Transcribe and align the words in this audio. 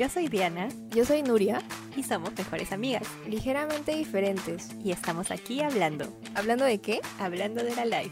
Yo 0.00 0.08
soy 0.08 0.28
Diana 0.28 0.70
Yo 0.94 1.04
soy 1.04 1.22
Nuria, 1.22 1.60
y 1.94 2.02
somos 2.02 2.30
mejores 2.38 2.72
amigas. 2.72 3.02
ligeramente 3.28 3.94
diferentes. 3.94 4.70
Y 4.82 4.92
estamos 4.92 5.30
aquí 5.30 5.60
hablando, 5.60 6.10
¿Hablando 6.34 6.64
de 6.64 6.78
qué? 6.78 7.02
hablando 7.18 7.62
de 7.62 7.76
la 7.76 7.84
life. 7.84 8.10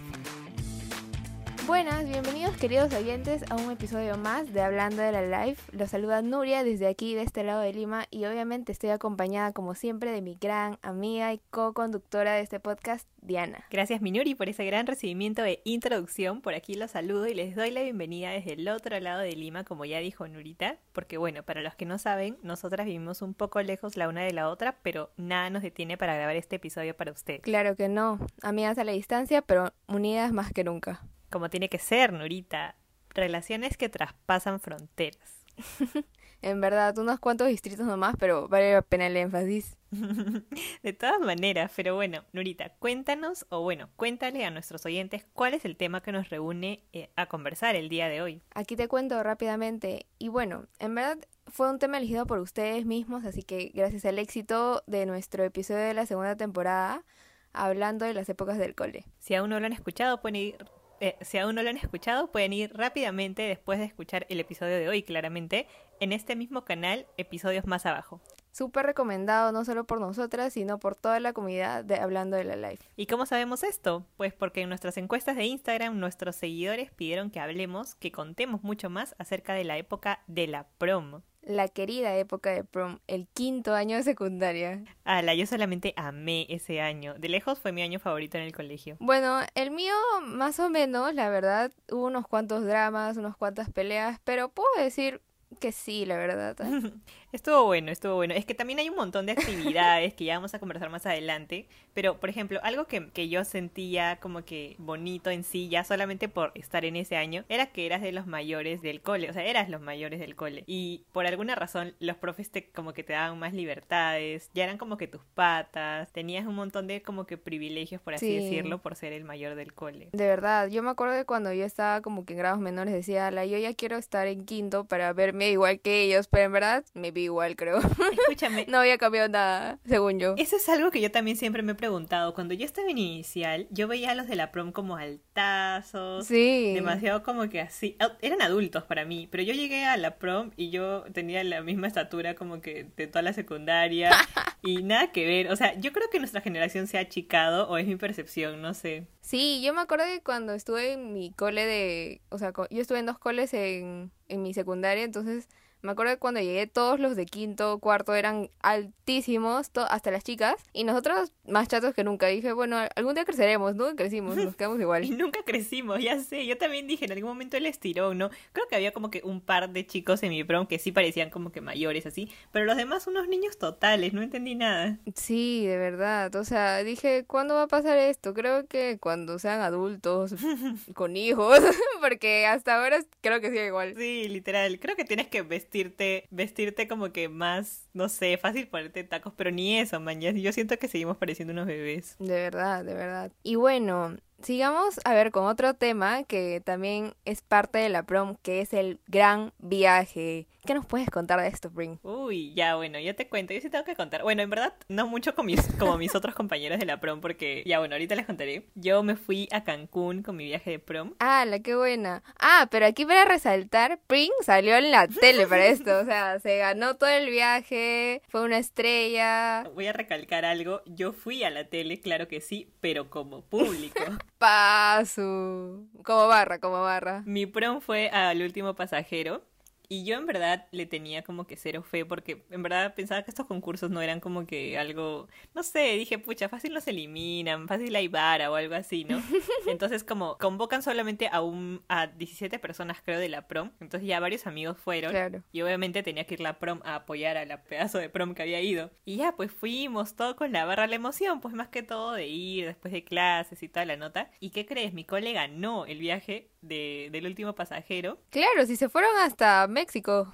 Buenas, 1.69 2.07
bienvenidos 2.09 2.57
queridos 2.57 2.95
oyentes 2.95 3.45
a 3.51 3.57
un 3.57 3.71
episodio 3.71 4.17
más 4.17 4.55
de 4.55 4.63
Hablando 4.63 5.03
de 5.03 5.13
la 5.13 5.45
Life. 5.45 5.71
Los 5.77 5.91
saluda 5.91 6.23
Nuria 6.23 6.65
desde 6.65 6.87
aquí, 6.87 7.15
de 7.15 7.21
este 7.21 7.45
lado 7.45 7.61
de 7.61 7.75
Lima, 7.75 8.07
y 8.11 8.25
obviamente 8.25 8.73
estoy 8.73 8.89
acompañada 8.89 9.53
como 9.53 9.75
siempre 9.75 10.11
de 10.11 10.23
mi 10.23 10.35
gran 10.41 10.79
amiga 10.81 11.31
y 11.35 11.43
co-conductora 11.51 12.33
de 12.33 12.41
este 12.41 12.59
podcast, 12.59 13.07
Diana. 13.21 13.67
Gracias 13.71 14.01
Minuri 14.01 14.35
por 14.35 14.49
ese 14.49 14.65
gran 14.65 14.87
recibimiento 14.87 15.43
de 15.43 15.61
introducción. 15.65 16.41
Por 16.41 16.55
aquí 16.55 16.73
los 16.73 16.93
saludo 16.93 17.27
y 17.27 17.35
les 17.35 17.55
doy 17.55 17.71
la 17.71 17.83
bienvenida 17.83 18.31
desde 18.31 18.55
el 18.55 18.67
otro 18.71 18.99
lado 18.99 19.21
de 19.21 19.37
Lima, 19.37 19.65
como 19.65 19.85
ya 19.85 19.99
dijo 19.99 20.27
Nurita. 20.27 20.79
Porque 20.95 21.19
bueno, 21.19 21.43
para 21.43 21.61
los 21.61 21.75
que 21.75 21.85
no 21.85 21.99
saben, 21.99 22.39
nosotras 22.43 22.87
vivimos 22.87 23.21
un 23.21 23.35
poco 23.35 23.61
lejos 23.61 23.95
la 23.99 24.09
una 24.09 24.23
de 24.23 24.33
la 24.33 24.49
otra, 24.49 24.79
pero 24.83 25.11
nada 25.19 25.51
nos 25.51 25.63
detiene 25.63 25.99
para 25.99 26.15
grabar 26.15 26.37
este 26.37 26.57
episodio 26.57 26.97
para 26.97 27.13
ustedes. 27.13 27.43
Claro 27.43 27.77
que 27.77 27.91
no, 27.91 28.19
amigas 28.41 28.79
a 28.79 28.85
la 28.85 28.93
distancia, 28.93 29.43
pero 29.43 29.75
unidas 29.87 30.33
más 30.33 30.51
que 30.51 30.65
nunca. 30.65 31.03
Como 31.31 31.51
tiene 31.51 31.69
que 31.69 31.79
ser, 31.79 32.13
Nurita. 32.13 32.77
Relaciones 33.11 33.77
que 33.77 33.89
traspasan 33.89 34.61
fronteras. 34.61 35.45
En 36.41 36.61
verdad, 36.61 36.97
unos 36.99 37.19
cuantos 37.19 37.49
distritos 37.49 37.85
nomás, 37.85 38.15
pero 38.19 38.49
vale 38.49 38.73
la 38.73 38.83
pena 38.83 39.09
el 39.09 39.17
énfasis. 39.17 39.77
De 40.83 40.93
todas 40.93 41.19
maneras, 41.19 41.73
pero 41.75 41.97
bueno, 41.97 42.23
Nurita, 42.33 42.75
cuéntanos, 42.79 43.45
o 43.49 43.63
bueno, 43.63 43.89
cuéntale 43.97 44.45
a 44.45 44.51
nuestros 44.51 44.87
oyentes 44.87 45.27
cuál 45.33 45.55
es 45.55 45.65
el 45.65 45.77
tema 45.77 46.01
que 46.01 46.13
nos 46.13 46.29
reúne 46.31 46.85
eh, 46.93 47.11
a 47.17 47.27
conversar 47.27 47.75
el 47.75 47.89
día 47.89 48.09
de 48.09 48.23
hoy. 48.23 48.43
Aquí 48.55 48.77
te 48.77 48.87
cuento 48.87 49.21
rápidamente. 49.23 50.07
Y 50.19 50.29
bueno, 50.29 50.67
en 50.79 50.95
verdad 50.95 51.19
fue 51.49 51.71
un 51.71 51.81
tema 51.81 51.99
elegido 51.99 52.25
por 52.27 52.39
ustedes 52.39 52.87
mismos, 52.87 53.25
así 53.25 53.43
que 53.43 53.73
gracias 53.75 54.05
al 54.05 54.21
éxito 54.21 54.85
de 54.87 55.07
nuestro 55.07 55.43
episodio 55.43 55.81
de 55.81 55.95
la 55.95 56.07
segunda 56.07 56.37
temporada, 56.37 57.05
hablando 57.53 58.05
de 58.05 58.15
las 58.15 58.29
épocas 58.29 58.59
del 58.59 58.77
cole. 58.77 59.07
Si 59.19 59.35
aún 59.35 59.51
no 59.51 59.59
lo 59.59 59.67
han 59.67 59.73
escuchado, 59.73 60.21
pueden 60.21 60.37
ir. 60.37 60.78
Eh, 61.01 61.17
si 61.21 61.39
aún 61.39 61.55
no 61.55 61.63
lo 61.63 61.71
han 61.71 61.77
escuchado, 61.77 62.31
pueden 62.31 62.53
ir 62.53 62.73
rápidamente 62.75 63.43
después 63.43 63.79
de 63.79 63.85
escuchar 63.85 64.27
el 64.29 64.41
episodio 64.41 64.77
de 64.77 64.89
hoy, 64.89 65.03
claramente, 65.03 65.67
en 66.01 66.13
este 66.13 66.37
mismo 66.37 66.65
canal, 66.65 67.07
episodios 67.17 67.67
más 67.67 67.87
abajo. 67.87 68.21
Súper 68.53 68.87
recomendado 68.87 69.53
no 69.53 69.65
solo 69.65 69.85
por 69.85 70.01
nosotras, 70.01 70.53
sino 70.53 70.79
por 70.79 70.97
toda 70.97 71.21
la 71.21 71.33
comunidad 71.33 71.85
de 71.85 71.97
Hablando 71.97 72.37
de 72.37 72.45
la 72.45 72.57
Life. 72.57 72.85
¿Y 72.97 73.07
cómo 73.07 73.27
sabemos 73.27 73.63
esto? 73.63 74.05
Pues 74.17 74.33
porque 74.33 74.63
en 74.63 74.69
nuestras 74.69 74.97
encuestas 74.97 75.37
de 75.37 75.45
Instagram 75.45 75.99
nuestros 75.99 76.35
seguidores 76.35 76.91
pidieron 76.91 77.31
que 77.31 77.41
hablemos, 77.41 77.95
que 77.95 78.11
contemos 78.11 78.63
mucho 78.65 78.91
más 78.91 79.15
acerca 79.19 79.55
de 79.55 79.65
la 79.65 79.77
época 79.79 80.23
de 80.27 80.49
la 80.49 80.67
prom. 80.79 81.23
La 81.49 81.67
querida 81.67 82.15
época 82.15 82.51
de 82.51 82.63
prom, 82.63 82.99
el 83.07 83.27
quinto 83.33 83.75
año 83.75 83.97
de 83.97 84.03
secundaria. 84.03 84.85
Ala, 85.05 85.35
yo 85.35 85.47
solamente 85.47 85.95
amé 85.97 86.45
ese 86.51 86.83
año. 86.83 87.15
De 87.15 87.31
lejos 87.31 87.59
fue 87.59 87.73
mi 87.73 87.81
año 87.81 87.99
favorito 87.99 88.37
en 88.37 88.45
el 88.45 88.53
colegio. 88.53 88.99
Bueno, 89.01 89.41
el 89.55 89.71
mío 89.71 89.95
más 90.27 90.61
o 90.61 90.69
menos, 90.69 91.15
la 91.15 91.31
verdad, 91.31 91.73
hubo 91.91 92.05
unos 92.05 92.29
cuantos 92.29 92.67
dramas, 92.67 93.17
unas 93.17 93.35
cuantas 93.35 93.71
peleas, 93.71 94.21
pero 94.25 94.51
puedo 94.51 94.69
decir 94.77 95.23
que 95.59 95.73
sí, 95.73 96.05
la 96.05 96.19
verdad. 96.19 96.55
Estuvo 97.31 97.65
bueno, 97.65 97.91
estuvo 97.93 98.15
bueno. 98.15 98.33
Es 98.33 98.47
que 98.47 98.55
también 98.55 98.79
hay 98.79 98.89
un 98.89 98.97
montón 98.97 99.27
de 99.27 99.33
actividades 99.33 100.15
que 100.15 100.25
ya 100.25 100.37
vamos 100.37 100.55
a 100.55 100.59
conversar 100.59 100.89
más 100.89 101.05
adelante. 101.05 101.67
Pero, 101.93 102.19
por 102.21 102.31
ejemplo, 102.31 102.59
algo 102.63 102.87
que, 102.87 103.11
que 103.11 103.29
yo 103.29 103.45
sentía 103.45 104.17
como 104.17 104.47
que 104.47 104.77
bonito 104.79 105.29
en 105.29 105.45
sí, 105.45 105.69
ya 105.69 105.85
solamente 105.85 106.29
por 106.31 106.53
estar 106.55 106.87
en 106.87 106.97
ese 106.97 107.17
año, 107.17 107.45
era 107.51 107.67
que 107.67 107.85
eras 107.85 108.01
de 108.01 108.13
los 108.13 108.27
mayores 108.27 108.81
del 108.81 109.03
cole. 109.03 109.29
O 109.29 109.33
sea, 109.35 109.45
eras 109.45 109.69
los 109.69 109.83
mayores 109.83 110.21
del 110.21 110.37
cole. 110.37 110.65
Y 110.67 111.05
por 111.13 111.27
alguna 111.27 111.55
razón, 111.55 111.95
los 112.01 112.17
profes 112.17 112.51
te, 112.51 112.71
como 112.71 112.95
que 112.95 113.05
te 113.05 113.13
daban 113.13 113.39
más 113.39 113.53
libertades. 113.53 114.51
Ya 114.55 114.65
eran 114.65 114.79
como 114.79 114.97
que 114.97 115.07
tus 115.07 115.21
patas. 115.35 116.11
Tenías 116.13 116.47
un 116.47 116.55
montón 116.55 116.87
de 116.87 117.03
como 117.03 117.27
que 117.27 117.37
privilegios, 117.37 118.01
por 118.01 118.15
así 118.15 118.27
Sí. 118.29 118.35
decirlo, 118.37 118.79
por 118.79 118.97
ser 118.97 119.13
el 119.13 119.25
mayor 119.25 119.55
del 119.55 119.75
cole. 119.75 120.09
De 120.13 120.27
verdad, 120.27 120.69
yo 120.69 120.83
me 120.83 120.91
acuerdo 120.91 121.15
de 121.15 121.25
cuando 121.27 121.53
yo 121.53 121.65
estaba 121.67 122.01
como 122.01 122.25
que 122.25 122.33
en 122.33 122.39
grados 122.39 122.59
menores 122.61 122.95
decía, 122.95 123.31
la 123.31 123.45
yo 123.45 123.59
ya 123.59 123.75
quiero 123.75 123.97
estar 123.99 124.27
en 124.29 124.47
quinto 124.47 124.85
para 124.85 125.13
verme 125.13 125.51
igual 125.51 125.81
que 125.81 126.03
ellos, 126.03 126.27
pero 126.29 126.45
en 126.45 126.53
verdad 126.53 126.85
me 126.95 127.13
igual, 127.25 127.57
creo. 127.57 127.79
Escúchame, 127.79 128.67
no 128.69 128.79
había 128.79 128.99
cambiado 128.99 129.29
nada, 129.29 129.79
según 129.87 130.19
yo. 130.19 130.35
Eso 130.39 130.57
es 130.57 130.69
algo 130.69 130.91
que 130.91 131.01
yo 131.01 131.11
también 131.11 131.37
siempre 131.37 131.63
me 131.63 131.73
he 131.73 131.75
preguntado. 131.75 132.35
Cuando 132.35 132.55
yo 132.55 132.65
estaba 132.65 132.89
en 132.91 132.99
inicial, 132.99 133.67
yo 133.71 133.89
veía 133.89 134.11
a 134.11 134.15
los 134.15 134.27
de 134.29 134.37
la 134.37 134.51
prom 134.53 134.73
como 134.73 134.97
altazos, 134.97 136.27
Sí. 136.27 136.73
demasiado 136.75 137.23
como 137.23 137.49
que 137.49 137.61
así. 137.61 137.97
ah, 138.01 138.17
Eran 138.23 138.43
adultos 138.43 138.85
para 138.85 139.05
mí, 139.05 139.29
pero 139.31 139.43
yo 139.43 139.55
llegué 139.55 139.85
a 139.85 139.97
la 139.97 140.17
prom 140.19 140.51
y 140.57 140.71
yo 140.71 141.05
tenía 141.13 141.43
la 141.45 141.63
misma 141.63 141.87
estatura 141.87 142.35
como 142.35 142.61
que 142.61 142.87
de 142.97 143.07
toda 143.07 143.23
la 143.23 143.33
secundaria 143.33 144.11
y 144.63 144.83
nada 144.83 145.13
que 145.13 145.27
ver. 145.27 145.51
O 145.51 145.57
sea, 145.57 145.75
yo 145.79 145.93
creo 145.93 146.09
que 146.11 146.19
nuestra 146.19 146.41
generación 146.41 146.87
se 146.87 146.99
ha 146.99 147.03
achicado 147.03 147.69
o 147.69 147.77
es 147.79 147.87
mi 147.87 147.97
percepción, 147.97 148.61
no 148.63 148.75
sé. 148.75 149.07
Sí, 149.21 149.61
yo 149.63 149.75
me 149.75 149.81
acuerdo 149.81 150.07
de 150.07 150.23
cuando 150.23 150.55
estuve 150.55 150.93
en 150.95 151.13
mi 151.13 151.33
cole 151.33 151.67
de, 151.67 152.21
o 152.31 152.39
sea, 152.39 152.53
yo 152.71 152.81
estuve 152.81 152.99
en 152.99 153.07
dos 153.07 153.19
coles 153.19 153.53
en, 153.55 154.11
en 154.29 154.43
mi 154.43 154.55
secundaria, 154.55 155.05
entonces 155.05 155.49
me 155.83 155.93
acuerdo 155.93 156.13
de 156.13 156.19
cuando 156.19 156.41
llegué 156.41 156.67
todos 156.67 156.99
los 157.01 157.17
de 157.17 157.27
quinto, 157.27 157.79
cuarto 157.79 158.15
eran 158.15 158.51
altísimos, 158.61 159.71
hasta 159.89 160.11
las 160.11 160.25
chicas, 160.25 160.57
y 160.73 160.85
nosotros 160.85 161.33
más 161.47 161.69
chatos 161.69 161.95
que 161.95 162.05
nunca. 162.05 162.27
Dije, 162.27 162.53
bueno, 162.53 162.77
algún 162.97 163.15
día 163.15 163.25
creceremos, 163.25 163.75
¿no? 163.75 163.95
Crecimos, 163.97 164.37
nos 164.37 164.57
quedamos 164.57 164.79
Y 164.79 164.83
igual. 164.83 165.19
nunca 165.19 165.41
crecimos, 165.45 166.03
ya 166.03 166.19
sé. 166.21 166.47
Yo 166.47 166.59
también 166.59 166.87
dije 166.87 167.05
en 167.07 167.13
algún 167.13 167.31
momento 167.31 167.57
el 167.57 167.67
estirón, 167.67 168.19
¿no? 168.19 168.31
Creo 168.53 168.67
que 168.69 168.77
había 168.77 168.93
como 168.93 169.11
que 169.11 169.23
un 169.25 169.41
par 169.41 169.71
de 169.71 169.87
chicos 169.87 170.23
en 170.23 170.31
mi 170.31 170.45
prom 170.45 170.67
que 170.67 170.79
sí 170.79 170.93
parecían 170.93 171.31
como 171.31 171.53
que 171.53 171.61
mayores 171.61 172.07
así, 172.07 172.31
pero 172.53 172.65
los 172.65 172.77
demás 172.77 173.07
unos 173.07 173.29
niños 173.29 173.59
totales, 173.59 174.13
no 174.13 174.23
entendí 174.23 174.55
nada. 174.55 174.99
Sí, 175.15 175.67
de 175.67 175.77
verdad. 175.79 176.35
O 176.37 176.45
sea, 176.45 176.83
dije, 176.85 177.25
¿cuándo 177.27 177.55
va 177.55 177.63
a 177.63 177.69
pasar 177.69 177.99
esto? 177.99 178.35
Creo 178.35 178.67
que 178.67 178.99
cuando 179.01 179.39
sean 179.39 179.61
adultos, 179.61 180.35
con 180.95 181.17
hijos, 181.17 181.59
porque 182.01 182.47
hasta 182.47 182.77
ahora 182.77 182.99
creo 183.21 183.41
que 183.41 183.49
sigue 183.49 183.67
igual. 183.67 183.95
Sí, 183.97 184.29
literal. 184.29 184.79
Creo 184.81 184.97
que 184.97 185.05
tienes 185.05 185.29
que 185.29 185.43
vestirte, 185.69 186.27
vestirte 186.31 186.89
como 186.89 187.13
que 187.13 187.29
más, 187.29 187.89
no 187.93 188.09
sé, 188.09 188.39
fácil 188.39 188.69
ponerte 188.69 189.05
tacos, 189.05 189.35
pero 189.37 189.51
ni 189.51 189.79
eso, 189.79 190.01
man. 190.01 190.21
Yo 190.21 190.53
siento 190.53 190.79
que 190.79 190.89
seguimos 190.89 191.17
pareciendo 191.19 191.53
unos 191.53 191.67
bebés. 191.67 192.17
De 192.19 192.35
verdad, 192.35 192.85
de 192.85 192.95
verdad. 192.95 193.33
Y 193.43 193.57
bueno, 193.57 194.17
sigamos 194.43 195.01
a 195.05 195.15
ver 195.15 195.31
con 195.31 195.47
otro 195.47 195.75
tema 195.75 196.25
que 196.25 196.61
también 196.65 197.15
es 197.25 197.43
parte 197.43 197.79
de 197.79 197.89
la 197.89 198.05
prom, 198.05 198.37
que 198.43 198.61
es 198.61 198.73
el 198.73 199.01
gran 199.07 199.53
viaje. 199.59 200.47
¿Qué 200.67 200.75
nos 200.75 200.85
puedes 200.85 201.09
contar 201.09 201.41
de 201.41 201.49
esto, 201.49 201.71
Bring? 201.71 201.99
Uy, 202.03 202.53
ya, 202.55 202.77
bueno, 202.77 202.99
yo 202.99 203.15
te 203.15 203.29
cuento, 203.29 203.55
yo 203.55 203.61
sí 203.61 203.71
tengo 203.71 203.85
que 203.85 203.97
contar. 203.97 204.23
Bueno, 204.23 204.43
en 204.43 204.51
verdad, 204.51 204.75
no 204.89 205.07
mucho 205.07 205.35
con 205.35 205.47
mis, 205.47 205.63
como 205.79 205.97
mis 205.97 206.15
otros 206.15 206.35
compañeros 206.35 206.79
de 206.79 206.85
la 206.85 207.01
prom, 207.01 207.21
porque, 207.21 207.63
ya, 207.65 207.79
bueno, 207.79 207.95
ahorita 207.95 208.15
les 208.15 208.27
contaré. 208.27 208.67
Yo 208.75 209.03
me 209.03 209.17
fui 209.17 209.49
a 209.51 209.65
Cancún 209.65 210.23
con 210.23 210.37
mi 210.37 210.45
viaje 210.45 210.73
de 210.73 210.79
prom. 210.79 211.15
Ah, 211.21 211.45
la 211.47 211.61
qué 211.61 211.75
buena. 211.75 212.23
Ah, 212.39 212.69
pero 212.71 212.85
aquí 212.85 213.07
para 213.07 213.25
resaltar, 213.25 213.99
Bring 214.09 214.33
salió 214.45 214.77
en 214.77 214.91
la 214.91 215.09
tele 215.09 215.47
para 215.47 215.67
esto. 215.67 216.01
O 216.01 216.05
sea, 216.05 216.39
se 216.41 216.59
ganó 216.59 216.97
todo 216.97 217.09
el 217.09 217.31
viaje, 217.31 218.21
fue 218.29 218.43
una 218.43 218.59
estrella. 218.59 219.65
Voy 219.75 219.87
a 219.87 219.93
recalcar 219.93 220.45
algo, 220.45 220.83
yo 220.85 221.13
fui 221.13 221.45
a 221.45 221.51
la 221.51 221.65
tele, 221.65 222.01
claro 222.01 222.29
que 222.29 222.41
sí, 222.41 222.69
pero 222.81 223.09
como 223.09 223.43
público. 223.43 224.03
Paso. 224.39 225.85
Como 226.05 226.29
barra, 226.29 226.61
como 226.61 226.81
barra. 226.81 227.23
Mi 227.27 227.47
prom 227.47 227.81
fue 227.81 228.09
al 228.11 228.41
último 228.43 228.75
pasajero 228.75 229.43
y 229.89 230.05
yo 230.05 230.17
en 230.17 230.27
verdad 230.27 230.67
le 230.71 230.87
tenía 230.87 231.23
como 231.23 231.47
que 231.47 231.57
cero 231.57 231.83
fe 231.83 232.05
porque 232.05 232.45
en 232.51 232.63
verdad 232.63 232.95
pensaba 232.95 233.23
que 233.23 233.31
estos 233.31 233.47
concursos 233.47 233.91
no 233.91 234.03
eran 234.03 234.21
como 234.21 234.47
que 234.47 234.79
algo, 234.79 235.29
no 235.55 235.63
sé, 235.63 235.95
dije, 235.97 236.19
pucha, 236.19 236.49
fácil 236.49 236.75
los 236.75 236.87
eliminan, 236.89 237.69
fácil 237.69 237.95
hay 237.97 238.09
vara 238.09 238.51
o 238.51 238.55
algo 238.55 238.75
así, 238.75 239.05
¿no? 239.05 239.23
Entonces 239.67 240.05
como 240.05 240.37
convocan 240.39 240.83
solamente 240.83 241.29
a 241.33 241.41
un 241.43 241.83
a 241.89 242.07
17 242.07 242.59
personas 242.59 242.99
creo 243.05 243.19
de 243.19 243.29
la 243.29 243.49
prom, 243.49 243.71
entonces 243.81 244.07
ya 244.09 244.21
varios 244.21 244.47
amigos 244.47 244.77
fueron 244.79 245.11
Claro. 245.13 245.43
y 245.53 245.63
obviamente 245.63 246.03
tenía 246.03 246.25
que 246.25 246.35
ir 246.35 246.41
la 246.41 246.59
prom 246.59 246.81
a 246.85 246.97
apoyar 246.97 247.37
a 247.37 247.45
la 247.47 247.63
pedazo 247.65 247.99
de 247.99 248.09
prom 248.09 248.35
que 248.35 248.43
había 248.43 248.61
ido. 248.61 248.91
Y 249.05 249.17
ya, 249.17 249.37
pues 249.37 249.51
fuimos 249.51 250.17
todo 250.17 250.37
con 250.37 250.53
la 250.53 250.65
barra, 250.65 250.87
la 250.87 250.97
emoción, 250.97 251.41
pues 251.41 251.55
más 251.55 251.69
que 251.69 251.83
todo 251.83 252.13
de 252.13 252.27
ir 252.27 252.67
después 252.67 252.93
de 252.93 253.05
clases 253.05 253.63
y 253.63 253.69
toda 253.69 253.87
la 253.87 253.97
nota. 253.97 254.31
¿Y 254.41 254.51
qué 254.51 254.67
crees? 254.67 254.93
Mi 254.93 255.05
colega 255.05 255.43
ganó 255.43 255.87
el 255.87 255.99
viaje 255.99 256.51
de, 256.61 257.09
del 257.13 257.27
último 257.27 257.55
pasajero. 257.55 258.19
Claro, 258.31 258.67
si 258.67 258.77
se 258.77 258.89
fueron 258.89 259.17
hasta 259.19 259.67
México. 259.79 260.33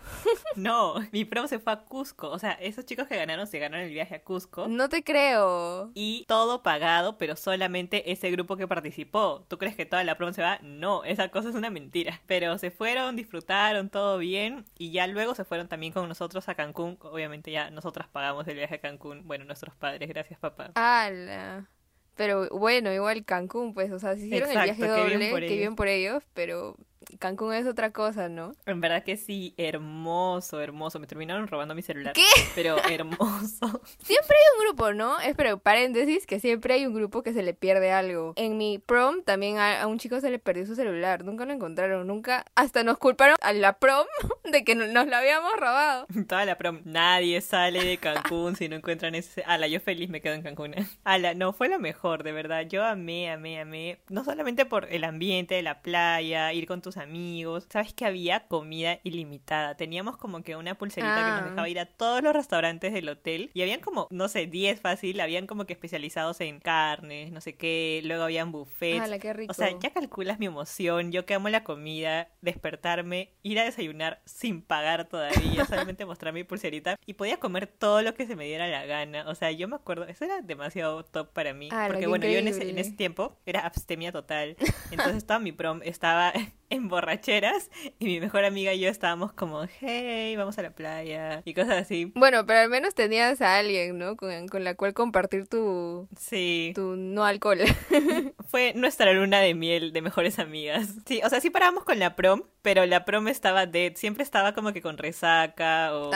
No, 0.57 0.95
mi 1.13 1.25
prom 1.25 1.49
se 1.49 1.59
fue 1.59 1.73
a 1.73 1.85
Cusco. 1.85 2.31
O 2.31 2.39
sea, 2.39 2.53
esos 2.53 2.87
chicos 2.87 3.09
que 3.09 3.17
ganaron 3.17 3.47
se 3.47 3.59
ganaron 3.59 3.87
el 3.87 3.93
viaje 3.93 4.15
a 4.15 4.23
Cusco. 4.23 4.69
No 4.69 4.89
te 4.89 5.03
creo. 5.03 5.91
Y 5.95 6.25
todo 6.29 6.63
pagado, 6.63 7.19
pero 7.19 7.37
solamente 7.37 8.13
ese 8.13 8.31
grupo 8.31 8.57
que 8.57 8.69
participó. 8.69 9.45
¿Tú 9.49 9.59
crees 9.59 9.75
que 9.75 9.85
toda 9.85 10.05
la 10.05 10.17
prom 10.17 10.33
se 10.33 10.43
va? 10.43 10.59
No, 10.63 11.05
esa 11.05 11.29
cosa 11.29 11.49
es 11.49 11.55
una 11.55 11.71
mentira. 11.71 12.21
Pero 12.27 12.57
se 12.59 12.71
fueron, 12.71 13.17
disfrutaron, 13.17 13.91
todo 13.91 14.19
bien. 14.19 14.65
Y 14.79 14.93
ya 14.93 15.07
luego 15.07 15.35
se 15.35 15.45
fueron 15.45 15.69
también 15.69 15.93
con 15.93 16.09
nosotros 16.09 16.49
a 16.49 16.55
Cancún. 16.55 16.99
Obviamente 17.03 17.51
ya 17.51 17.71
nosotras 17.71 18.09
pagamos 18.09 18.47
el 18.49 18.57
viaje 18.57 18.77
a 18.77 18.81
Cancún. 18.81 19.27
Bueno, 19.27 19.45
nuestros 19.45 19.75
padres, 19.75 20.09
gracias 20.09 20.39
papá. 20.39 20.71
¡Hala! 20.75 21.69
Pero 22.17 22.49
bueno, 22.51 22.93
igual 22.93 23.25
Cancún, 23.25 23.75
pues, 23.75 23.91
o 23.91 23.99
sea, 23.99 24.15
si 24.15 24.27
hicieron 24.27 24.51
el 24.51 24.63
viaje 24.63 24.87
doble, 24.87 25.49
que 25.49 25.57
bien 25.57 25.75
por 25.75 25.89
ellos, 25.89 26.23
pero 26.33 26.77
Cancún 27.19 27.55
es 27.55 27.67
otra 27.67 27.93
cosa, 27.93 28.29
¿no? 28.29 28.55
En 28.67 28.81
verdad 28.81 29.03
que 29.05 29.17
sí, 29.17 29.55
hermoso, 29.57 30.61
hermoso. 30.61 30.99
Me 30.99 31.07
terminaron 31.07 31.47
robando 31.49 31.75
mi 31.75 31.83
celular. 31.83 32.13
¿Qué? 32.15 32.23
Pero 32.55 32.77
hermoso. 32.91 33.81
Siempre 34.03 34.37
hay 34.37 34.59
un 34.59 34.67
grupo, 34.67 34.93
¿no? 34.93 35.21
Espero, 35.21 35.59
paréntesis, 35.59 36.27
que 36.27 36.41
siempre 36.41 36.75
hay 36.75 36.87
un 36.87 36.95
grupo 36.95 37.23
que 37.23 37.33
se 37.33 37.43
le 37.43 37.55
pierde 37.55 37.93
algo. 37.93 38.33
En 38.37 38.57
mi 38.59 38.79
prom 38.79 39.23
también 39.23 39.59
a, 39.59 39.83
a 39.83 39.87
un 39.87 39.99
chico 39.99 40.21
se 40.21 40.31
le 40.31 40.39
perdió 40.39 40.67
su 40.67 40.75
celular. 40.75 41.25
Nunca 41.25 41.45
lo 41.45 41.53
encontraron, 41.53 42.07
nunca. 42.07 42.45
Hasta 42.55 42.83
nos 42.85 42.99
culparon 42.99 43.37
a 43.43 43.53
la 43.53 43.79
prom 43.79 44.07
de 44.45 44.65
que 44.65 44.75
no- 44.75 44.87
nos 44.87 45.07
lo 45.07 45.17
habíamos 45.17 45.53
robado. 45.57 46.07
Toda 46.29 46.45
la 46.45 46.57
prom. 46.59 46.81
Nadie 46.85 47.41
sale 47.41 47.85
de 47.85 47.99
Cancún 47.99 48.57
si 48.57 48.69
no 48.69 48.77
encuentran 48.77 49.15
ese. 49.15 49.43
Ala, 49.45 49.67
yo 49.69 49.81
feliz 49.81 50.09
me 50.09 50.21
quedo 50.21 50.35
en 50.35 50.43
Cancún. 50.43 50.75
Ala, 51.05 51.35
no, 51.35 51.53
fue 51.53 51.69
lo 51.69 51.79
mejor, 51.79 52.23
de 52.23 52.33
verdad. 52.33 52.63
Yo 52.69 52.85
amé, 52.85 53.31
amé, 53.31 53.61
amé. 53.61 53.99
No 54.09 54.25
solamente 54.25 54.65
por 54.67 54.87
el 54.93 55.05
ambiente 55.05 55.55
de 55.55 55.63
la 55.63 55.81
playa, 55.83 56.53
ir 56.53 56.67
con 56.67 56.81
tus 56.83 56.94
amigos. 56.97 57.67
Sabes 57.71 57.93
que 57.95 58.05
había 58.05 58.47
comida 58.47 58.99
ilimitada. 59.03 59.77
Teníamos 59.77 60.17
como 60.17 60.43
que 60.43 60.57
una 60.57 60.75
pulserita 60.77 61.15
que 61.15 61.21
Ah. 61.23 61.41
nos 61.41 61.51
dejaba 61.51 61.69
ir 61.69 61.79
a 61.81 61.87
todos 61.87 62.23
los 62.23 62.33
restaurantes 62.33 62.93
del 62.93 63.09
hotel. 63.09 63.51
Y 63.55 63.63
habían 63.63 63.81
como, 63.81 64.07
no 64.11 64.29
sé, 64.29 64.47
10 64.47 64.81
fácil. 64.81 65.21
Habían 65.21 65.47
como 65.47 65.65
que 65.67 65.73
especializados 65.73 66.41
en 66.41 66.61
carnes, 66.61 67.33
no 67.33 67.41
sé 67.41 67.57
qué. 67.57 68.01
Luego 68.05 68.25
habían 68.25 68.53
buffets. 68.53 69.01
¡Hala, 69.01 69.19
qué 69.19 69.33
rico! 69.33 69.51
O 69.51 69.55
sea, 69.55 69.71
ya 69.79 69.91
calculas 69.91 70.39
mi 70.39 70.47
emoción, 70.47 71.13
yo 71.13 71.25
que 71.27 71.35
amo 71.35 71.49
la 71.49 71.65
comida, 71.65 72.29
despertarme, 72.43 73.33
ir 73.43 73.59
a 73.59 73.65
desayunar 73.65 74.21
sin 74.25 74.63
pagar 74.63 75.09
todavía, 75.09 75.31
solamente 75.69 76.05
mostrar 76.07 76.33
mi 76.33 76.45
pulserita 76.45 76.97
y 77.07 77.15
podía 77.15 77.39
comer 77.39 77.67
todo 77.67 78.03
lo 78.03 78.15
que 78.15 78.27
se 78.27 78.37
me 78.37 78.45
diera 78.45 78.69
la 78.69 78.87
gana. 78.87 79.29
O 79.29 79.35
sea, 79.35 79.51
yo 79.51 79.69
me 79.69 79.77
acuerdo, 79.77 80.05
eso 80.07 80.25
era 80.25 80.41
demasiado 80.41 81.05
top 81.05 81.33
para 81.33 81.53
mí, 81.55 81.69
¡Hala, 81.73 81.89
porque 81.89 82.07
bueno, 82.07 82.27
yo 82.27 82.39
en 82.39 82.49
ese, 82.49 82.69
en 82.69 82.79
ese 82.79 82.93
tiempo 82.93 83.37
era 83.47 83.61
abstemia 83.61 84.13
total, 84.13 84.57
entonces 84.91 85.27
toda 85.27 85.39
mi 85.39 85.53
prom 85.53 85.81
estaba 85.85 86.33
en 86.75 86.89
borracheras 86.89 87.71
y 87.99 88.07
mi 88.07 88.21
mejor 88.21 88.45
amiga 88.45 88.73
y 88.75 88.81
yo 88.81 88.89
estábamos 88.89 89.33
como, 89.33 89.67
hey, 89.81 90.37
vamos 90.37 90.59
a 90.59 90.63
la 90.63 90.71
playa 90.71 91.43
y 91.45 91.55
cosas 91.55 91.83
así. 91.83 92.13
Bueno, 92.15 92.45
pero 92.47 92.61
al 92.61 92.69
menos 92.69 92.95
tenías 92.95 93.41
a 93.41 93.57
alguien, 93.57 93.99
¿no? 93.99 94.17
Con, 94.17 94.49
con 94.49 94.65
la 94.65 94.75
cual 94.75 94.95
compartir 94.95 95.47
tu, 95.47 96.09
Sí, 96.19 96.73
tu 96.75 96.97
no 96.97 97.25
alcohol. 97.25 97.61
Fue 98.49 98.73
nuestra 98.75 99.13
luna 99.13 99.41
de 99.41 99.55
miel 99.55 99.93
de 99.93 100.03
mejores 100.03 100.39
amigas. 100.39 100.89
Sí, 101.07 101.21
o 101.25 101.29
sea, 101.31 101.41
sí 101.41 101.51
parábamos 101.51 101.85
con 101.85 101.99
la 101.99 102.17
prom, 102.17 102.43
pero 102.65 102.87
la 102.87 103.05
prom 103.05 103.29
estaba 103.29 103.67
dead. 103.67 103.93
Siempre 103.95 104.23
estaba 104.23 104.55
como 104.55 104.73
que 104.73 104.81
con 104.81 104.97
resaca 104.97 105.91
o, 105.95 106.11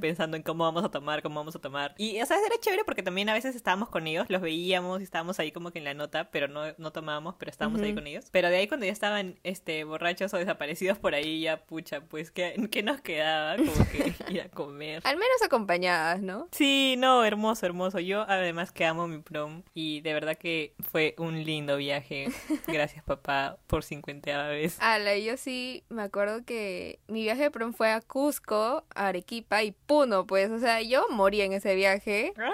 pensando 0.00 0.36
en 0.36 0.44
cómo 0.44 0.62
vamos 0.62 0.84
a 0.84 0.90
tomar, 0.92 1.22
cómo 1.22 1.40
vamos 1.40 1.56
a 1.56 1.58
tomar. 1.58 1.92
Y, 1.98 2.22
o 2.22 2.24
sea, 2.24 2.36
era 2.36 2.54
chévere 2.60 2.84
porque 2.84 3.02
también 3.02 3.28
a 3.28 3.34
veces 3.34 3.56
estábamos 3.56 3.88
con 3.88 4.06
ellos, 4.06 4.26
los 4.30 4.40
veíamos 4.40 5.00
y 5.00 5.02
estábamos 5.02 5.40
ahí 5.40 5.50
como 5.50 5.72
que 5.72 5.80
en 5.80 5.84
la 5.84 5.94
nota, 5.94 6.30
pero 6.30 6.46
no, 6.46 6.62
no 6.78 6.92
tomábamos, 6.92 7.34
pero 7.36 7.50
estábamos 7.50 7.80
ahí 7.80 7.94
con 7.94 8.06
ellos. 8.06 8.26
Pero 8.30 8.48
de 8.48 8.58
ahí 8.58 8.68
cuando 8.68 8.86
ya 8.86 8.92
estaban 8.92 9.40
este, 9.42 9.82
borrachos 9.82 10.32
o 10.32 10.36
desaparecidos 10.36 10.98
por 10.98 11.16
ahí, 11.16 11.40
ya 11.40 11.64
pucha, 11.64 12.00
pues, 12.00 12.30
¿qué, 12.30 12.54
qué 12.70 12.84
nos 12.84 13.00
quedaba? 13.00 13.56
Como 13.56 13.88
que 13.90 14.14
ir 14.32 14.40
a 14.40 14.48
comer. 14.50 15.02
al 15.04 15.16
menos 15.16 15.42
acompañadas, 15.44 16.22
¿no? 16.22 16.46
Sí, 16.52 16.94
no, 16.96 17.24
hermoso, 17.24 17.66
hermoso. 17.66 17.98
Yo 17.98 18.24
además 18.28 18.70
que 18.70 18.86
amo 18.86 19.08
mi 19.08 19.18
prom 19.18 19.64
y 19.74 20.00
de 20.02 20.14
verdad 20.14 20.36
que 20.36 20.76
fue 20.92 21.16
un 21.18 21.42
lindo 21.42 21.76
viaje. 21.76 22.28
Gracias 22.68 23.02
papá 23.02 23.58
por 23.66 23.82
50 23.82 24.46
vez. 24.46 24.76
Ala, 24.80 25.18
yo 25.18 25.36
sí 25.36 25.71
me 25.88 26.02
acuerdo 26.02 26.44
que 26.44 26.98
mi 27.08 27.22
viaje 27.22 27.42
de 27.44 27.50
prom 27.50 27.72
fue 27.72 27.90
a 27.90 28.00
Cusco, 28.00 28.84
a 28.94 29.08
Arequipa 29.08 29.62
y 29.62 29.72
Puno, 29.72 30.26
pues, 30.26 30.50
o 30.50 30.58
sea, 30.58 30.82
yo 30.82 31.06
morí 31.10 31.40
en 31.40 31.52
ese 31.52 31.74
viaje. 31.74 32.32
Ah, 32.38 32.52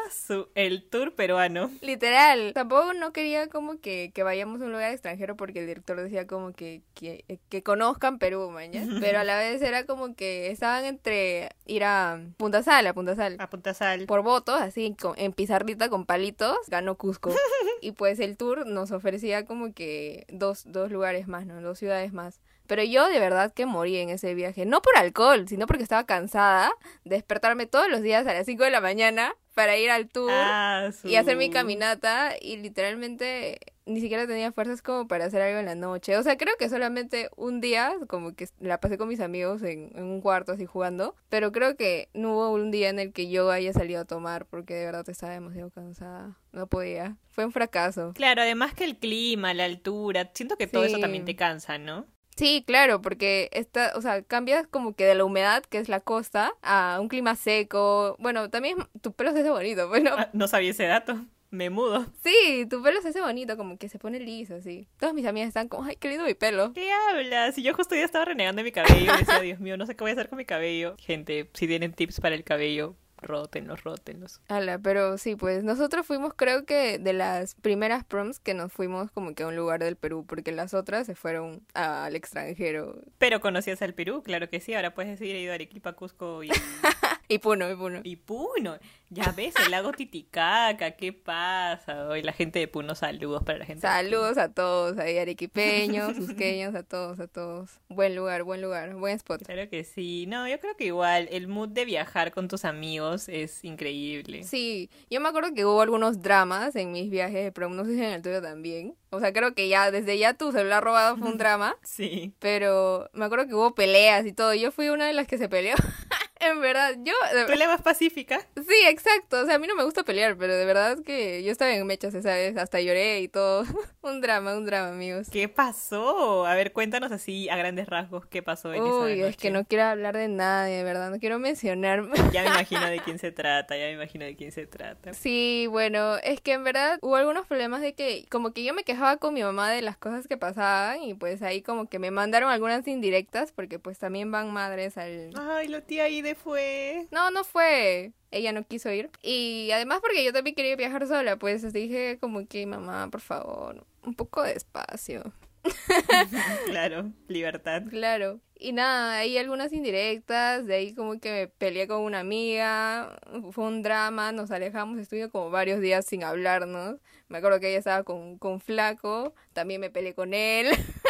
el 0.54 0.84
tour 0.88 1.14
peruano. 1.14 1.70
Literal, 1.80 2.52
tampoco 2.54 2.94
no 2.94 3.12
quería 3.12 3.48
como 3.48 3.80
que, 3.80 4.10
que 4.14 4.22
vayamos 4.22 4.60
a 4.60 4.64
un 4.64 4.72
lugar 4.72 4.92
extranjero 4.92 5.36
porque 5.36 5.60
el 5.60 5.66
director 5.66 6.00
decía 6.00 6.26
como 6.26 6.52
que, 6.52 6.82
que, 6.94 7.24
que 7.48 7.62
conozcan 7.62 8.18
Perú, 8.18 8.50
maña. 8.50 8.82
Pero 9.00 9.18
a 9.20 9.24
la 9.24 9.38
vez 9.38 9.60
era 9.62 9.84
como 9.84 10.14
que 10.14 10.50
estaban 10.50 10.84
entre 10.84 11.50
ir 11.66 11.84
a 11.84 12.20
Punta 12.36 12.62
Sal, 12.62 12.86
a 12.86 12.94
Punta 12.94 13.14
Sal. 13.16 13.36
A 13.38 13.50
punta 13.50 13.74
sal. 13.74 14.06
Por 14.06 14.22
votos, 14.22 14.60
así 14.60 14.94
con- 15.00 15.18
en 15.18 15.32
pizarrita 15.32 15.88
con 15.88 16.06
palitos, 16.06 16.56
ganó 16.68 16.96
Cusco. 16.96 17.34
y 17.80 17.92
pues 17.92 18.20
el 18.20 18.36
tour 18.36 18.66
nos 18.66 18.90
ofrecía 18.90 19.44
como 19.44 19.72
que 19.72 20.26
dos, 20.28 20.64
dos 20.66 20.90
lugares 20.90 21.28
más, 21.28 21.46
¿no? 21.46 21.60
Dos 21.60 21.78
ciudades 21.78 22.12
más. 22.12 22.40
Pero 22.66 22.82
yo 22.82 23.07
de 23.08 23.18
verdad 23.18 23.52
que 23.52 23.66
morí 23.66 23.96
en 23.98 24.10
ese 24.10 24.34
viaje. 24.34 24.66
No 24.66 24.80
por 24.82 24.96
alcohol, 24.96 25.46
sino 25.48 25.66
porque 25.66 25.82
estaba 25.82 26.04
cansada 26.06 26.70
de 27.04 27.16
despertarme 27.16 27.66
todos 27.66 27.88
los 27.90 28.02
días 28.02 28.26
a 28.26 28.32
las 28.34 28.46
5 28.46 28.64
de 28.64 28.70
la 28.70 28.80
mañana 28.80 29.34
para 29.54 29.76
ir 29.76 29.90
al 29.90 30.08
tour 30.08 30.30
Ah, 30.32 30.90
su- 30.92 31.08
y 31.08 31.16
hacer 31.16 31.36
mi 31.36 31.50
caminata 31.50 32.32
y 32.40 32.56
literalmente 32.58 33.58
ni 33.86 34.00
siquiera 34.00 34.26
tenía 34.26 34.52
fuerzas 34.52 34.82
como 34.82 35.08
para 35.08 35.24
hacer 35.24 35.40
algo 35.40 35.58
en 35.58 35.64
la 35.66 35.74
noche. 35.74 36.16
O 36.18 36.22
sea, 36.22 36.36
creo 36.36 36.54
que 36.58 36.68
solamente 36.68 37.30
un 37.36 37.60
día 37.60 37.94
como 38.06 38.34
que 38.34 38.46
la 38.60 38.78
pasé 38.80 38.98
con 38.98 39.08
mis 39.08 39.18
amigos 39.20 39.62
en, 39.62 39.90
en 39.96 40.04
un 40.04 40.20
cuarto 40.20 40.52
así 40.52 40.66
jugando, 40.66 41.16
pero 41.30 41.52
creo 41.52 41.74
que 41.76 42.08
no 42.12 42.34
hubo 42.34 42.50
un 42.50 42.70
día 42.70 42.90
en 42.90 42.98
el 42.98 43.12
que 43.14 43.28
yo 43.30 43.50
haya 43.50 43.72
salido 43.72 44.02
a 44.02 44.04
tomar 44.04 44.44
porque 44.46 44.74
de 44.74 44.84
verdad 44.84 45.08
estaba 45.08 45.32
demasiado 45.32 45.70
cansada. 45.70 46.36
No 46.52 46.66
podía. 46.66 47.16
Fue 47.30 47.44
un 47.46 47.52
fracaso. 47.52 48.12
Claro, 48.14 48.42
además 48.42 48.74
que 48.74 48.84
el 48.84 48.98
clima, 48.98 49.54
la 49.54 49.64
altura, 49.64 50.30
siento 50.34 50.56
que 50.56 50.66
todo 50.66 50.84
eso 50.84 50.98
también 51.00 51.24
te 51.24 51.34
cansa, 51.34 51.78
¿no? 51.78 52.04
Sí, 52.38 52.62
claro, 52.66 53.02
porque 53.02 53.48
está, 53.52 53.92
o 53.96 54.00
sea, 54.00 54.22
cambias 54.22 54.66
como 54.68 54.94
que 54.94 55.04
de 55.04 55.16
la 55.16 55.24
humedad, 55.24 55.64
que 55.64 55.78
es 55.78 55.88
la 55.88 55.98
costa, 56.00 56.52
a 56.62 56.98
un 57.00 57.08
clima 57.08 57.34
seco. 57.34 58.14
Bueno, 58.20 58.48
también 58.48 58.76
tu 59.02 59.12
pelo 59.12 59.32
se 59.32 59.40
hace 59.40 59.50
bonito, 59.50 59.88
bueno, 59.90 60.12
Ah, 60.16 60.30
no 60.32 60.46
sabía 60.46 60.70
ese 60.70 60.84
dato. 60.84 61.16
Me 61.50 61.70
mudo. 61.70 62.04
Sí, 62.22 62.66
tu 62.68 62.82
pelo 62.82 63.00
se 63.00 63.08
hace 63.08 63.22
bonito, 63.22 63.56
como 63.56 63.78
que 63.78 63.88
se 63.88 63.98
pone 63.98 64.20
liso, 64.20 64.56
así. 64.56 64.86
Todas 65.00 65.14
mis 65.14 65.24
amigas 65.26 65.48
están 65.48 65.66
como, 65.68 65.82
ay, 65.84 65.96
qué 65.96 66.08
lindo 66.10 66.24
mi 66.24 66.34
pelo. 66.34 66.74
¿Qué 66.74 66.90
hablas? 66.92 67.54
Si 67.54 67.62
yo 67.62 67.72
justo 67.74 67.94
ya 67.94 68.04
estaba 68.04 68.26
renegando 68.26 68.60
de 68.60 68.64
mi 68.64 68.70
cabello, 68.72 69.16
decía, 69.18 69.40
Dios 69.40 69.58
mío, 69.58 69.76
no 69.78 69.86
sé 69.86 69.96
qué 69.96 70.04
voy 70.04 70.10
a 70.10 70.12
hacer 70.12 70.28
con 70.28 70.36
mi 70.36 70.44
cabello. 70.44 70.94
Gente, 70.98 71.48
si 71.54 71.66
tienen 71.66 71.92
tips 71.94 72.20
para 72.20 72.34
el 72.34 72.44
cabello, 72.44 72.96
rótenlos, 73.22 73.84
rótenlos. 73.84 74.40
Ala, 74.48 74.78
pero 74.78 75.18
sí, 75.18 75.36
pues 75.36 75.64
nosotros 75.64 76.06
fuimos, 76.06 76.32
creo 76.34 76.64
que 76.64 76.98
de 76.98 77.12
las 77.12 77.54
primeras 77.54 78.04
proms 78.04 78.40
que 78.40 78.54
nos 78.54 78.72
fuimos 78.72 79.10
como 79.10 79.34
que 79.34 79.42
a 79.42 79.48
un 79.48 79.56
lugar 79.56 79.80
del 79.80 79.96
Perú, 79.96 80.24
porque 80.26 80.52
las 80.52 80.74
otras 80.74 81.06
se 81.06 81.14
fueron 81.14 81.62
al 81.74 82.16
extranjero. 82.16 83.00
Pero 83.18 83.40
conocías 83.40 83.82
al 83.82 83.94
Perú, 83.94 84.22
claro 84.22 84.48
que 84.48 84.60
sí. 84.60 84.74
Ahora 84.74 84.94
puedes 84.94 85.18
decir, 85.18 85.34
he 85.34 85.40
ido 85.40 85.52
a 85.52 85.54
Arequipa, 85.54 85.92
Cusco 85.92 86.42
y, 86.42 86.48
Y 87.30 87.38
Puno, 87.38 87.70
y 87.70 87.74
Puno. 87.76 88.00
y 88.04 88.16
Puno. 88.16 88.78
Ya 89.10 89.32
ves, 89.32 89.54
el 89.64 89.70
lago 89.70 89.92
Titicaca, 89.92 90.90
¿qué 90.92 91.14
pasa? 91.14 92.08
Hoy 92.08 92.20
la 92.22 92.32
gente 92.32 92.58
de 92.58 92.68
Puno, 92.68 92.94
saludos 92.94 93.42
para 93.42 93.58
la 93.58 93.64
gente. 93.66 93.86
de 93.86 93.88
Puno. 93.90 93.94
Saludos 94.02 94.38
a 94.38 94.52
todos, 94.52 94.98
ahí 94.98 95.16
arequipeños, 95.18 96.14
susqueños, 96.16 96.74
a 96.74 96.82
todos, 96.82 97.18
a 97.20 97.26
todos. 97.26 97.70
Buen 97.88 98.14
lugar, 98.14 98.42
buen 98.44 98.60
lugar, 98.62 98.94
buen 98.94 99.16
spot. 99.16 99.42
Claro 99.44 99.68
que 99.70 99.84
sí. 99.84 100.26
No, 100.26 100.46
yo 100.48 100.58
creo 100.60 100.76
que 100.76 100.84
igual 100.86 101.28
el 101.30 101.48
mood 101.48 101.68
de 101.70 101.84
viajar 101.86 102.32
con 102.32 102.48
tus 102.48 102.64
amigos 102.66 103.28
es 103.28 103.64
increíble. 103.64 104.42
Sí, 104.44 104.90
yo 105.10 105.20
me 105.20 105.28
acuerdo 105.28 105.52
que 105.54 105.64
hubo 105.64 105.80
algunos 105.80 106.20
dramas 106.22 106.76
en 106.76 106.92
mis 106.92 107.10
viajes 107.10 107.44
de 107.44 107.52
prom, 107.52 107.76
no 107.76 107.84
sé 107.86 107.92
si 107.94 107.98
en 108.02 108.12
el 108.12 108.22
tuyo 108.22 108.40
también. 108.42 108.94
O 109.10 109.20
sea, 109.20 109.32
creo 109.32 109.54
que 109.54 109.68
ya 109.68 109.90
desde 109.90 110.18
ya 110.18 110.34
tu 110.34 110.52
celular 110.52 110.84
robado 110.84 111.16
fue 111.16 111.28
un 111.28 111.38
drama. 111.38 111.76
Sí. 111.82 112.34
Pero 112.40 113.08
me 113.14 113.24
acuerdo 113.24 113.46
que 113.46 113.54
hubo 113.54 113.74
peleas 113.74 114.26
y 114.26 114.32
todo. 114.32 114.52
Yo 114.54 114.70
fui 114.70 114.88
una 114.90 115.06
de 115.06 115.14
las 115.14 115.26
que 115.26 115.38
se 115.38 115.48
peleó. 115.48 115.76
en 116.40 116.60
verdad, 116.60 116.94
yo... 117.02 117.12
¿Tú 117.46 117.54
la 117.54 117.66
más 117.66 117.82
pacífica? 117.82 118.40
Sí, 118.56 118.74
exacto. 118.86 119.40
O 119.40 119.46
sea, 119.46 119.56
a 119.56 119.58
mí 119.58 119.66
no 119.66 119.74
me 119.74 119.84
gusta 119.84 120.02
pelear, 120.02 120.36
pero 120.36 120.54
de 120.54 120.64
verdad 120.64 120.98
que 121.04 121.42
yo 121.42 121.52
estaba 121.52 121.72
en 121.72 121.86
mechas 121.86 122.14
esa 122.14 122.34
vez. 122.34 122.56
Hasta 122.56 122.80
lloré 122.80 123.20
y 123.20 123.28
todo. 123.28 123.64
un 124.02 124.20
drama, 124.20 124.56
un 124.56 124.66
drama, 124.66 124.88
amigos. 124.88 125.28
¿Qué 125.30 125.48
pasó? 125.48 126.46
A 126.46 126.54
ver, 126.54 126.72
cuéntanos 126.72 127.12
así 127.12 127.48
a 127.48 127.56
grandes 127.56 127.86
rasgos 127.88 128.26
qué 128.26 128.42
pasó 128.42 128.72
en 128.72 128.82
esa 128.84 128.94
Uy, 128.94 129.12
es 129.12 129.18
noche. 129.18 129.36
que 129.36 129.50
no 129.50 129.64
quiero 129.64 129.84
hablar 129.84 130.16
de 130.16 130.28
nadie, 130.28 130.76
de 130.76 130.84
verdad. 130.84 131.10
No 131.10 131.18
quiero 131.18 131.38
mencionar. 131.38 132.04
Ya 132.32 132.42
me 132.42 132.48
imagino 132.48 132.86
de 132.88 133.00
quién 133.00 133.18
se 133.18 133.32
trata, 133.32 133.76
ya 133.76 133.86
me 133.86 133.92
imagino 133.92 134.24
de 134.24 134.36
quién 134.36 134.52
se 134.52 134.66
trata. 134.66 135.14
Sí, 135.14 135.66
bueno, 135.70 136.16
es 136.18 136.40
que 136.40 136.52
en 136.52 136.62
verdad 136.64 136.98
hubo 137.00 137.16
algunos 137.16 137.46
problemas 137.46 137.80
de 137.80 137.94
que 137.94 138.26
como 138.30 138.52
que 138.52 138.64
yo 138.64 138.74
me 138.74 138.84
quejaba 138.84 139.16
con 139.16 139.34
mi 139.34 139.42
mamá 139.42 139.70
de 139.70 139.82
las 139.82 139.96
cosas 139.96 140.28
que 140.28 140.36
pasaban 140.36 141.02
y 141.02 141.14
pues 141.14 141.42
ahí 141.42 141.62
como 141.62 141.88
que 141.88 141.98
me 141.98 142.10
mandaron 142.10 142.50
algunas 142.50 142.86
indirectas 142.86 143.52
porque 143.52 143.78
pues 143.78 143.98
también 143.98 144.30
van 144.30 144.52
madres 144.52 144.98
al... 144.98 145.30
Ay, 145.36 145.68
la 145.68 145.80
tía 145.80 146.08
Fue. 146.34 147.06
No, 147.10 147.30
no 147.30 147.44
fue. 147.44 148.12
Ella 148.30 148.52
no 148.52 148.66
quiso 148.66 148.90
ir. 148.92 149.10
Y 149.22 149.70
además 149.72 150.00
porque 150.00 150.24
yo 150.24 150.32
también 150.32 150.54
quería 150.54 150.76
viajar 150.76 151.06
sola, 151.06 151.36
pues 151.36 151.72
dije 151.72 152.18
como 152.20 152.46
que 152.46 152.66
mamá, 152.66 153.08
por 153.10 153.20
favor, 153.20 153.86
un 154.04 154.14
poco 154.14 154.42
de 154.42 154.52
espacio. 154.52 155.32
claro, 156.66 157.12
libertad. 157.28 157.82
Claro. 157.90 158.40
Y 158.60 158.72
nada, 158.72 159.18
ahí 159.18 159.38
algunas 159.38 159.72
indirectas, 159.72 160.66
de 160.66 160.74
ahí 160.74 160.94
como 160.94 161.20
que 161.20 161.30
me 161.30 161.46
peleé 161.46 161.86
con 161.86 162.00
una 162.02 162.20
amiga, 162.20 163.16
fue 163.52 163.64
un 163.64 163.82
drama, 163.82 164.32
nos 164.32 164.50
alejamos, 164.50 164.98
estuve 164.98 165.28
como 165.30 165.50
varios 165.50 165.80
días 165.80 166.04
sin 166.06 166.24
hablarnos. 166.24 166.96
Me 167.28 167.38
acuerdo 167.38 167.60
que 167.60 167.68
ella 167.68 167.78
estaba 167.78 168.02
con, 168.02 168.38
con 168.38 168.60
flaco, 168.60 169.34
también 169.52 169.80
me 169.80 169.90
peleé 169.90 170.14
con 170.14 170.34
él. 170.34 170.68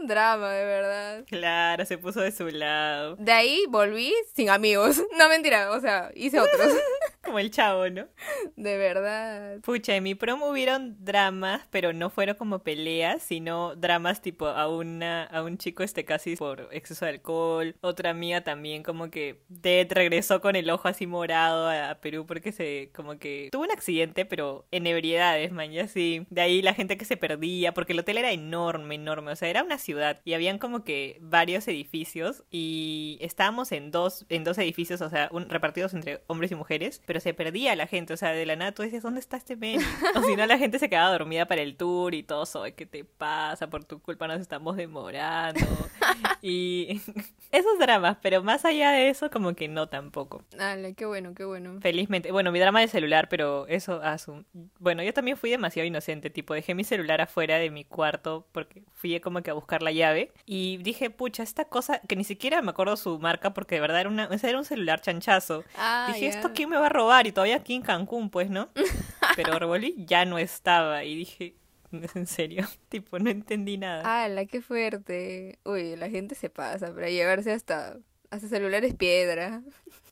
Un 0.00 0.06
drama, 0.06 0.50
de 0.52 0.64
verdad. 0.64 1.24
Claro, 1.26 1.84
se 1.86 1.98
puso 1.98 2.20
de 2.20 2.32
su 2.32 2.48
lado. 2.48 3.16
De 3.16 3.32
ahí 3.32 3.64
volví 3.68 4.12
sin 4.34 4.50
amigos. 4.50 5.02
No 5.18 5.28
mentira, 5.28 5.70
o 5.70 5.80
sea, 5.80 6.10
hice 6.14 6.38
otros. 6.40 6.72
Como 7.26 7.38
el 7.38 7.50
chavo, 7.50 7.88
¿no? 7.90 8.06
De 8.56 8.76
verdad. 8.78 9.58
Pucha, 9.60 9.96
en 9.96 10.04
mi 10.04 10.14
prom 10.14 10.42
hubieron 10.42 10.96
dramas, 11.04 11.62
pero 11.70 11.92
no 11.92 12.08
fueron 12.08 12.36
como 12.36 12.60
peleas, 12.60 13.22
sino 13.22 13.74
dramas 13.76 14.22
tipo 14.22 14.46
a 14.46 14.68
una, 14.68 15.24
a 15.24 15.42
un 15.42 15.58
chico 15.58 15.82
este 15.82 16.04
casi 16.04 16.36
por 16.36 16.68
exceso 16.72 17.04
de 17.04 17.10
alcohol. 17.12 17.74
Otra 17.80 18.10
amiga 18.10 18.42
también 18.42 18.82
como 18.82 19.10
que 19.10 19.40
Ted 19.60 19.92
regresó 19.92 20.40
con 20.40 20.56
el 20.56 20.70
ojo 20.70 20.88
así 20.88 21.06
morado 21.06 21.66
a, 21.68 21.90
a 21.90 22.00
Perú 22.00 22.26
porque 22.26 22.52
se, 22.52 22.90
como 22.94 23.18
que 23.18 23.48
tuvo 23.52 23.64
un 23.64 23.70
accidente, 23.72 24.24
pero 24.24 24.66
en 24.70 24.86
ebriedades, 24.86 25.50
man, 25.52 25.72
y 25.72 25.80
así. 25.80 26.26
De 26.30 26.40
ahí 26.40 26.62
la 26.62 26.74
gente 26.74 26.96
que 26.96 27.04
se 27.04 27.16
perdía, 27.16 27.74
porque 27.74 27.92
el 27.92 27.98
hotel 27.98 28.18
era 28.18 28.30
enorme, 28.32 28.94
enorme, 28.94 29.32
o 29.32 29.36
sea, 29.36 29.48
era 29.48 29.62
una 29.64 29.78
ciudad 29.78 30.20
y 30.24 30.34
habían 30.34 30.58
como 30.58 30.84
que 30.84 31.18
varios 31.20 31.66
edificios 31.68 32.44
y 32.50 33.18
estábamos 33.20 33.72
en 33.72 33.90
dos, 33.90 34.26
en 34.28 34.44
dos 34.44 34.58
edificios, 34.58 35.00
o 35.00 35.10
sea, 35.10 35.28
un- 35.32 35.48
repartidos 35.48 35.94
entre 35.94 36.22
hombres 36.28 36.50
y 36.52 36.54
mujeres, 36.54 37.02
pero 37.06 37.15
se 37.20 37.34
perdía 37.34 37.74
la 37.76 37.86
gente, 37.86 38.12
o 38.12 38.16
sea, 38.16 38.30
de 38.32 38.46
la 38.46 38.56
nada 38.56 38.72
tú 38.72 38.82
dices, 38.82 39.02
¿dónde 39.02 39.20
está 39.20 39.36
este 39.36 39.54
Benny? 39.56 39.82
O 40.14 40.22
si 40.22 40.36
no, 40.36 40.46
la 40.46 40.58
gente 40.58 40.78
se 40.78 40.88
quedaba 40.88 41.10
dormida 41.10 41.46
para 41.46 41.62
el 41.62 41.76
tour 41.76 42.14
y 42.14 42.22
todo, 42.22 42.46
"Soy, 42.46 42.72
¿qué 42.72 42.86
te 42.86 43.04
pasa? 43.04 43.68
Por 43.68 43.84
tu 43.84 44.00
culpa 44.00 44.26
nos 44.26 44.40
estamos 44.40 44.76
demorando. 44.76 45.60
y 46.42 47.00
esos 47.52 47.78
dramas, 47.78 48.16
pero 48.22 48.42
más 48.42 48.64
allá 48.64 48.90
de 48.92 49.08
eso, 49.08 49.30
como 49.30 49.54
que 49.54 49.68
no 49.68 49.88
tampoco. 49.88 50.42
Ala, 50.58 50.92
qué 50.92 51.06
bueno, 51.06 51.34
qué 51.34 51.44
bueno. 51.44 51.80
Felizmente, 51.80 52.32
bueno, 52.32 52.52
mi 52.52 52.58
drama 52.60 52.80
de 52.80 52.88
celular, 52.88 53.28
pero 53.28 53.66
eso 53.68 54.02
asu- 54.02 54.44
Bueno, 54.78 55.02
yo 55.02 55.12
también 55.12 55.36
fui 55.36 55.50
demasiado 55.50 55.86
inocente, 55.86 56.30
tipo, 56.30 56.54
dejé 56.54 56.74
mi 56.74 56.84
celular 56.84 57.20
afuera 57.20 57.56
de 57.58 57.70
mi 57.70 57.84
cuarto 57.84 58.46
porque 58.52 58.82
fui 58.92 59.18
como 59.20 59.42
que 59.42 59.50
a 59.50 59.54
buscar 59.54 59.82
la 59.82 59.92
llave 59.92 60.32
y 60.44 60.78
dije, 60.78 61.10
pucha, 61.10 61.42
esta 61.42 61.64
cosa 61.66 62.00
que 62.06 62.16
ni 62.16 62.24
siquiera 62.24 62.62
me 62.62 62.70
acuerdo 62.70 62.96
su 62.96 63.18
marca 63.18 63.54
porque 63.54 63.76
de 63.76 63.80
verdad 63.80 64.00
era, 64.00 64.08
una, 64.10 64.28
era 64.42 64.58
un 64.58 64.64
celular 64.64 65.00
chanchazo. 65.00 65.64
Ah, 65.76 66.06
dije, 66.12 66.26
ya. 66.30 66.36
¿esto 66.36 66.50
quién 66.54 66.68
me 66.70 66.76
va 66.76 66.86
a 66.86 66.90
robar? 66.90 67.05
Y 67.26 67.32
todavía 67.32 67.56
aquí 67.56 67.74
en 67.74 67.82
Cancún, 67.82 68.30
pues, 68.30 68.50
¿no? 68.50 68.70
Pero 69.36 69.58
revolví, 69.58 69.94
ya 69.98 70.24
no 70.24 70.38
estaba 70.38 71.04
y 71.04 71.16
dije, 71.16 71.54
"No 71.90 72.04
es 72.04 72.16
en 72.16 72.26
serio, 72.26 72.66
tipo, 72.88 73.18
no 73.18 73.30
entendí 73.30 73.78
nada. 73.78 74.24
Ala, 74.24 74.46
qué 74.46 74.60
fuerte. 74.62 75.58
Uy, 75.64 75.96
la 75.96 76.08
gente 76.08 76.34
se 76.34 76.50
pasa 76.50 76.92
para 76.94 77.08
llevarse 77.08 77.52
hasta, 77.52 77.98
hasta 78.30 78.48
celulares 78.48 78.94
piedra. 78.94 79.62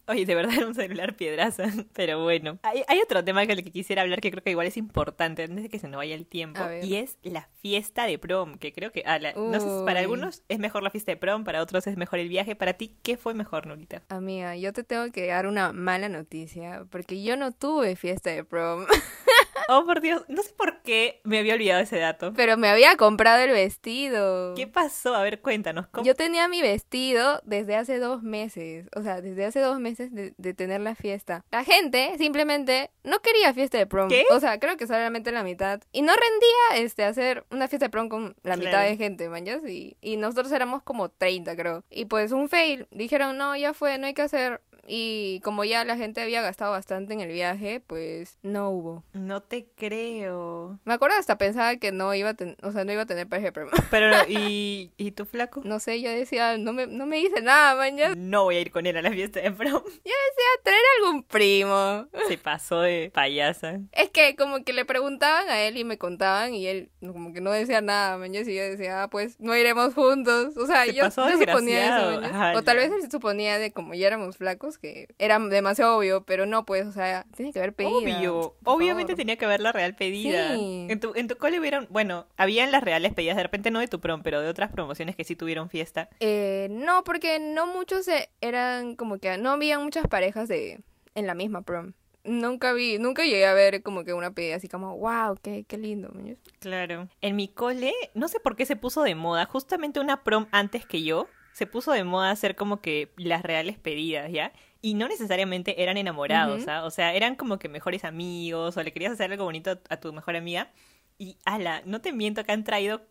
Oye, 0.07 0.27
de 0.27 0.35
verdad 0.35 0.55
era 0.57 0.67
un 0.67 0.75
celular 0.75 1.17
piedraza, 1.17 1.65
pero 1.95 2.23
bueno. 2.23 2.59
Hay, 2.63 2.83
hay 2.89 3.01
otro 3.01 3.25
tema 3.25 3.47
que 3.47 3.53
el 3.53 3.65
que 3.65 3.71
quisiera 3.71 4.03
hablar 4.03 4.21
que 4.21 4.31
creo 4.31 4.43
que 4.43 4.51
igual 4.51 4.67
es 4.67 4.77
importante 4.77 5.43
antes 5.45 5.63
de 5.63 5.69
que 5.69 5.79
se 5.79 5.89
nos 5.89 5.97
vaya 5.99 6.15
el 6.15 6.27
tiempo. 6.27 6.61
Y 6.83 6.97
es 6.97 7.17
la 7.23 7.49
fiesta 7.63 8.07
de 8.07 8.19
prom, 8.19 8.57
que 8.59 8.73
creo 8.73 8.93
que, 8.93 9.03
ah, 9.07 9.19
la- 9.19 9.33
no 9.33 9.59
sé, 9.61 9.67
para 9.87 10.01
algunos 10.01 10.43
es 10.49 10.59
mejor 10.59 10.83
la 10.83 10.91
fiesta 10.91 11.13
de 11.13 11.17
prom, 11.17 11.45
para 11.45 11.63
otros 11.63 11.87
es 11.87 11.97
mejor 11.97 12.19
el 12.19 12.29
viaje. 12.29 12.55
Para 12.55 12.75
ti, 12.75 12.97
¿qué 13.03 13.17
fue 13.17 13.33
mejor, 13.35 13.67
Norita? 13.67 14.03
Amiga, 14.09 14.57
yo 14.57 14.73
te 14.73 14.85
tengo 14.85 15.11
que 15.11 15.27
dar 15.27 15.47
una 15.47 15.73
mala 15.73 16.09
noticia, 16.09 16.85
porque 16.91 17.23
yo 17.23 17.37
no 17.37 17.53
tuve 17.53 17.97
fiesta 17.97 18.31
de 18.31 18.45
prom, 18.45 18.85
Oh, 19.68 19.85
por 19.85 20.00
Dios, 20.00 20.25
no 20.28 20.42
sé 20.42 20.52
por 20.52 20.83
qué 20.83 21.21
me 21.25 21.38
había 21.38 21.54
olvidado 21.54 21.80
ese 21.80 21.99
dato. 21.99 22.33
pero 22.35 22.56
me 22.56 22.68
había 22.68 22.97
comprado 22.97 23.42
el 23.42 23.50
vestido. 23.50 24.54
¿Qué 24.54 24.66
pasó? 24.66 25.14
A 25.14 25.23
ver, 25.23 25.40
cuéntanos. 25.40 25.87
¿cómo? 25.88 26.04
Yo 26.04 26.14
tenía 26.14 26.49
mi 26.49 26.61
vestido 26.62 27.40
desde 27.44 27.76
hace 27.76 27.99
dos 27.99 28.23
meses, 28.23 28.87
o 28.94 29.02
sea, 29.02 29.21
desde 29.21 29.44
hace 29.44 29.61
dos 29.61 29.80
meses 29.80 30.12
de, 30.14 30.35
de 30.37 30.54
tener 30.54 30.80
la 30.80 30.94
fiesta. 30.94 31.44
La 31.50 31.64
gente 31.64 32.14
simplemente 32.18 32.90
no 33.02 33.21
quería 33.21 33.52
fiesta 33.54 33.78
de 33.78 33.87
prom. 33.87 34.09
¿Qué? 34.09 34.25
O 34.30 34.40
sea, 34.40 34.59
creo 34.59 34.76
que 34.76 34.87
solamente 34.87 35.33
la 35.33 35.42
mitad. 35.42 35.80
Y 35.92 36.02
no 36.02 36.12
rendía 36.12 36.85
este 36.85 37.04
hacer 37.04 37.44
una 37.50 37.68
fiesta 37.68 37.87
de 37.87 37.90
prom 37.90 38.09
con 38.09 38.37
la 38.42 38.56
mitad 38.56 38.83
de 38.83 38.97
gente, 38.97 39.28
manjas. 39.28 39.62
Y, 39.68 39.97
y 40.00 40.16
nosotros 40.16 40.52
éramos 40.52 40.83
como 40.83 41.09
30, 41.09 41.56
creo. 41.56 41.85
Y 41.90 42.06
pues 42.06 42.33
un 42.33 42.49
fail. 42.49 42.87
Dijeron, 42.90 43.37
no, 43.38 43.56
ya 43.56 43.75
fue, 43.75 43.99
no 43.99 44.06
hay 44.06 44.14
que 44.14 44.23
hacer. 44.23 44.61
Y 44.87 45.41
como 45.45 45.64
ya 45.64 45.85
la 45.85 45.97
gente 45.97 46.21
había 46.21 46.43
gastado 46.43 46.73
bastante 46.73 47.14
en 47.14 47.21
el 47.21 47.33
viaje, 47.33 47.81
pues 47.87 48.38
no 48.43 48.71
hubo. 48.71 49.05
No 49.12 49.43
te 49.43 49.67
creo. 49.76 50.79
Me 50.85 50.95
acuerdo 50.95 51.17
hasta 51.19 51.38
pensaba 51.38 51.76
que 51.76 51.93
no 51.93 52.14
iba 52.14 52.31
a 52.31 52.35
tener, 52.35 52.57
o 52.62 52.73
sea, 52.73 52.85
no 52.85 52.93
iba 52.93 53.03
a 53.03 53.07
tener 53.07 53.29
pareja. 53.29 53.53
Pero, 53.53 53.71
¿y, 54.29 54.93
¿y 54.97 55.11
tu 55.12 55.25
flaco? 55.25 55.62
No 55.64 55.81
sé, 55.81 56.00
yo 56.00 56.11
decía, 56.11 56.59
no 56.59 56.73
me, 56.73 56.87
no 56.87 57.07
me 57.07 57.17
dice 57.17 57.41
nada, 57.41 57.75
manjas. 57.75 58.17
No 58.17 58.45
voy 58.45 58.57
a 58.57 58.61
ir 58.61 58.71
con 58.71 58.87
él 58.87 58.97
a 58.97 59.03
la 59.03 59.11
fiesta 59.11 59.41
de 59.41 59.50
prom. 59.50 59.83
traer 60.62 60.81
algún 60.99 61.23
primo. 61.23 62.07
Se 62.29 62.38
pasó 62.38 62.81
de 62.81 63.11
payasa. 63.12 63.81
Es 63.93 64.11
que 64.11 64.35
como 64.35 64.64
que 64.64 64.73
le 64.73 64.85
preguntaban 64.85 65.49
a 65.50 65.61
él 65.61 65.76
y 65.76 65.85
me 65.85 65.99
contaban 65.99 66.55
y 66.55 66.67
él 66.67 66.91
como 67.00 67.33
que 67.33 67.41
no 67.41 67.50
decía 67.50 67.81
nada, 67.81 68.17
mañana 68.17 68.50
y 68.50 68.55
yo 68.55 68.62
decía, 68.62 69.03
ah, 69.03 69.09
pues 69.09 69.38
no 69.38 69.55
iremos 69.57 69.95
juntos. 69.95 70.57
O 70.57 70.67
sea, 70.67 70.85
Se 70.87 70.95
yo, 70.95 71.05
yo 71.05 71.38
suponía 71.38 72.19
eso. 72.19 72.59
O 72.59 72.62
tal 72.62 72.79
vez 72.79 72.91
él 72.91 73.11
suponía 73.11 73.59
de 73.59 73.73
como 73.73 73.95
ya 73.95 74.07
éramos 74.07 74.37
flacos 74.37 74.74
que 74.78 75.09
era 75.19 75.38
demasiado 75.38 75.97
obvio, 75.99 76.25
pero 76.25 76.47
no, 76.47 76.64
pues, 76.64 76.87
o 76.87 76.93
sea, 76.93 77.26
tiene 77.37 77.52
que 77.52 77.59
haber 77.59 77.75
pedida. 77.75 77.93
Obvio, 77.93 78.57
obviamente 78.64 79.12
favor. 79.12 79.16
tenía 79.16 79.37
que 79.37 79.45
haber 79.45 79.61
la 79.61 79.73
real 79.73 79.95
pedida. 79.95 80.54
Sí. 80.54 80.87
En 80.88 81.00
tu, 81.00 81.12
en 81.14 81.28
tu 81.28 81.37
cole 81.37 81.59
hubieron, 81.59 81.87
bueno, 81.90 82.26
habían 82.37 82.73
las 82.73 82.83
reales 82.83 83.12
pedidas, 83.14 83.37
de 83.37 83.43
repente 83.43 83.71
no 83.71 83.81
de 83.81 83.88
tu 83.88 84.00
prom, 84.00 84.23
pero 84.23 84.40
de 84.40 84.49
otras 84.49 84.71
promociones 84.71 85.16
que 85.16 85.25
sí 85.25 85.37
tuvieron 85.37 85.71
fiesta. 85.71 86.09
Eh, 86.21 86.69
no, 86.71 87.04
porque 87.04 87.38
no 87.38 87.66
muchos 87.66 88.07
eh, 88.09 88.31
eran 88.40 88.97
como 88.97 89.19
que 89.19 89.37
no 89.38 89.50
había 89.50 89.78
muchas 89.78 90.07
parejas 90.07 90.49
de 90.49 90.81
en 91.14 91.26
la 91.26 91.35
misma 91.35 91.62
prom. 91.62 91.93
Nunca 92.25 92.73
vi, 92.73 92.99
nunca 92.99 93.23
llegué 93.23 93.45
a 93.45 93.52
ver 93.52 93.83
como 93.83 94.02
que 94.02 94.14
una 94.14 94.31
pedida 94.31 94.57
así 94.57 94.66
como, 94.66 94.97
wow, 94.97 95.37
qué, 95.43 95.64
qué 95.69 95.76
lindo. 95.76 96.11
Claro. 96.59 97.09
En 97.21 97.37
mi 97.37 97.49
cole, 97.49 97.93
no 98.14 98.28
sé 98.28 98.40
por 98.40 98.57
qué 98.57 98.64
se 98.64 98.76
puso 98.76 99.02
de 99.02 99.14
moda, 99.14 99.45
justamente 99.45 100.00
una 100.00 100.25
prom 100.25 100.47
antes 100.50 100.87
que 100.87 101.02
yo, 101.02 101.28
se 101.55 101.67
puso 101.69 101.93
de 101.93 102.03
moda 102.03 102.33
hacer 102.33 102.57
como 102.57 102.81
que 102.81 103.13
las 103.17 103.43
reales 103.43 103.79
pedidas, 103.79 104.31
¿ya? 104.31 104.53
Y 104.83 104.95
no 104.95 105.07
necesariamente 105.07 105.85
eran 105.85 105.97
enamorados, 105.97 106.63
Ujú. 106.63 106.71
¿ah? 106.71 106.85
O 106.85 106.91
sea, 106.91 107.15
eran 107.15 107.37
como 107.37 107.61
que 107.61 107.69
mejores 107.69 108.05
amigos 108.05 108.77
o 108.77 108.83
le 108.83 108.93
querías 108.93 109.13
hacer 109.13 109.31
algo 109.31 109.45
bonito 109.45 109.79
a, 109.89 109.97
tu 109.99 110.13
mejor 110.13 110.35
amiga. 110.35 110.73
Y, 111.17 111.39
ala, 111.45 111.81
no 111.87 112.01
te 112.01 112.13
miento 112.13 112.45
que 112.45 112.53
han 112.53 112.65
traído 112.65 113.03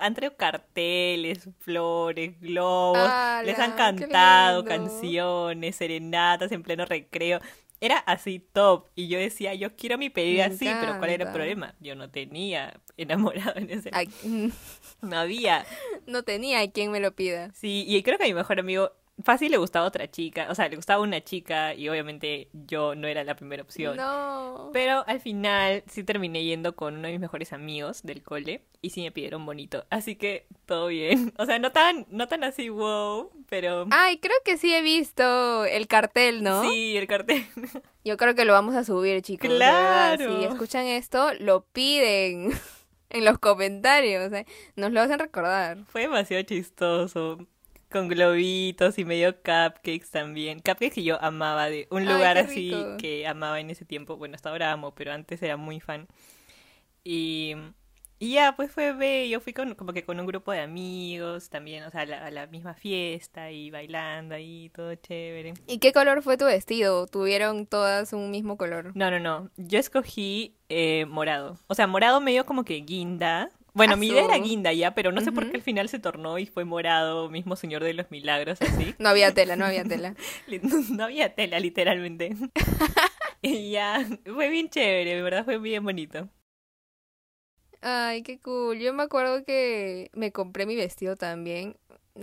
han 0.00 0.14
traído 0.14 0.36
carteles, 0.36 1.50
flores, 1.60 2.40
globos, 2.40 3.10
les 3.44 3.58
han 3.58 3.72
¡Hala, 3.72 3.94
qué 3.94 4.08
cantado 4.08 4.64
canciones, 4.64 5.76
serenatas 5.76 6.52
en 6.52 6.62
pleno 6.62 6.86
recreo. 6.86 7.40
Era 7.80 7.98
así 7.98 8.38
top. 8.38 8.88
Y 8.94 9.08
yo 9.08 9.18
decía, 9.18 9.54
yo 9.54 9.74
quiero 9.76 9.98
mi 9.98 10.10
pedida 10.10 10.48
Me 10.48 10.54
así, 10.54 10.64
pero 10.80 10.98
¿cuál 10.98 11.10
era 11.10 11.26
el 11.26 11.32
problema? 11.32 11.74
Yo 11.80 11.94
no 11.94 12.10
tenía 12.10 12.80
enamorado 12.96 13.56
en 13.56 13.70
ese 13.70 13.90
Ay, 13.92 14.08
No 15.02 15.18
había. 15.18 15.66
no 16.06 16.22
tenía 16.22 16.70
quien 16.70 16.90
me 16.90 17.00
lo 17.00 17.14
pida. 17.14 17.52
Sí, 17.54 17.84
y 17.86 18.02
creo 18.02 18.16
que 18.18 18.24
a 18.24 18.28
mi 18.28 18.34
mejor 18.34 18.58
amigo 18.60 18.92
fácil 19.22 19.50
le 19.50 19.58
gustaba 19.58 19.86
otra 19.86 20.10
chica. 20.10 20.48
O 20.50 20.54
sea, 20.54 20.68
le 20.68 20.76
gustaba 20.76 21.02
una 21.02 21.22
chica 21.22 21.74
y 21.74 21.88
obviamente 21.88 22.48
yo 22.52 22.94
no 22.94 23.06
era 23.06 23.24
la 23.24 23.36
primera 23.36 23.62
opción. 23.62 23.96
No. 23.96 24.70
Pero 24.72 25.04
al 25.06 25.20
final 25.20 25.84
sí 25.86 26.04
terminé 26.04 26.44
yendo 26.44 26.74
con 26.74 26.94
uno 26.96 27.06
de 27.06 27.12
mis 27.12 27.20
mejores 27.20 27.52
amigos 27.52 28.02
del 28.02 28.22
cole 28.22 28.64
y 28.82 28.90
sí 28.90 29.02
me 29.02 29.12
pidieron 29.12 29.46
bonito. 29.46 29.86
Así 29.90 30.16
que 30.16 30.46
todo 30.66 30.88
bien. 30.88 31.32
O 31.44 31.46
sea, 31.46 31.58
no 31.58 31.72
tan, 31.72 32.06
no 32.10 32.26
tan 32.28 32.42
así, 32.44 32.68
wow, 32.68 33.30
pero... 33.48 33.86
Ay, 33.90 34.18
creo 34.18 34.36
que 34.44 34.56
sí 34.56 34.72
he 34.74 34.80
visto 34.82 35.64
el 35.64 35.88
cartel, 35.88 36.42
¿no? 36.42 36.62
Sí, 36.62 36.96
el 36.96 37.06
cartel. 37.06 37.44
Yo 38.04 38.16
creo 38.16 38.34
que 38.34 38.44
lo 38.44 38.52
vamos 38.52 38.74
a 38.74 38.84
subir, 38.84 39.20
chicos. 39.20 39.50
Claro. 39.50 40.38
Si 40.38 40.44
escuchan 40.44 40.86
esto, 40.86 41.34
lo 41.34 41.66
piden 41.66 42.52
en 43.10 43.24
los 43.24 43.38
comentarios. 43.38 44.32
¿eh? 44.32 44.46
Nos 44.76 44.92
lo 44.92 45.00
hacen 45.00 45.18
recordar. 45.18 45.84
Fue 45.86 46.02
demasiado 46.02 46.42
chistoso. 46.44 47.46
Con 47.94 48.08
globitos 48.08 48.98
y 48.98 49.04
medio 49.04 49.36
cupcakes 49.36 50.10
también. 50.10 50.58
Cupcakes 50.58 50.90
que 50.96 51.04
yo 51.04 51.16
amaba 51.22 51.66
de 51.66 51.86
un 51.92 52.04
lugar 52.06 52.36
así 52.38 52.72
rico. 52.72 52.96
que 52.98 53.24
amaba 53.24 53.60
en 53.60 53.70
ese 53.70 53.84
tiempo. 53.84 54.16
Bueno, 54.16 54.34
hasta 54.34 54.50
ahora 54.50 54.72
amo, 54.72 54.96
pero 54.96 55.12
antes 55.12 55.40
era 55.44 55.56
muy 55.56 55.78
fan. 55.78 56.08
Y, 57.04 57.54
y 58.18 58.32
ya, 58.32 58.56
pues 58.56 58.72
fue 58.72 58.92
bello. 58.94 59.40
Fui 59.40 59.52
con, 59.52 59.76
como 59.76 59.92
que 59.92 60.04
con 60.04 60.18
un 60.18 60.26
grupo 60.26 60.50
de 60.50 60.58
amigos 60.58 61.50
también, 61.50 61.84
o 61.84 61.90
sea, 61.92 62.00
a 62.00 62.06
la, 62.06 62.26
a 62.26 62.30
la 62.32 62.48
misma 62.48 62.74
fiesta 62.74 63.52
y 63.52 63.70
bailando 63.70 64.34
ahí, 64.34 64.70
todo 64.74 64.92
chévere. 64.96 65.54
¿Y 65.68 65.78
qué 65.78 65.92
color 65.92 66.20
fue 66.24 66.36
tu 66.36 66.46
vestido? 66.46 67.06
¿Tuvieron 67.06 67.64
todas 67.64 68.12
un 68.12 68.32
mismo 68.32 68.56
color? 68.56 68.90
No, 68.96 69.08
no, 69.12 69.20
no. 69.20 69.50
Yo 69.56 69.78
escogí 69.78 70.56
eh, 70.68 71.06
morado. 71.06 71.60
O 71.68 71.76
sea, 71.76 71.86
morado 71.86 72.20
medio 72.20 72.44
como 72.44 72.64
que 72.64 72.74
guinda. 72.80 73.50
Bueno, 73.74 73.96
mi 73.96 74.06
idea 74.06 74.24
era 74.24 74.38
guinda 74.38 74.72
ya, 74.72 74.94
pero 74.94 75.10
no 75.10 75.20
sé 75.20 75.32
por 75.32 75.50
qué 75.50 75.56
al 75.56 75.62
final 75.62 75.88
se 75.88 75.98
tornó 75.98 76.38
y 76.38 76.46
fue 76.46 76.64
morado, 76.64 77.28
mismo 77.28 77.56
Señor 77.56 77.82
de 77.82 77.92
los 77.92 78.08
Milagros, 78.10 78.62
así. 78.62 78.94
No 79.00 79.08
había 79.08 79.34
tela, 79.34 79.56
no 79.56 79.66
había 79.66 79.84
tela. 79.84 80.14
No 80.90 81.04
había 81.04 81.34
tela, 81.34 81.58
literalmente. 81.58 82.36
y 83.42 83.72
ya, 83.72 84.06
fue 84.32 84.48
bien 84.48 84.70
chévere, 84.70 85.16
de 85.16 85.22
verdad 85.22 85.44
fue 85.44 85.58
bien 85.58 85.82
bonito. 85.82 86.28
Ay, 87.80 88.22
qué 88.22 88.38
cool. 88.38 88.78
Yo 88.78 88.94
me 88.94 89.02
acuerdo 89.02 89.44
que 89.44 90.08
me 90.14 90.30
compré 90.30 90.66
mi 90.66 90.76
vestido 90.76 91.16
también. 91.16 91.76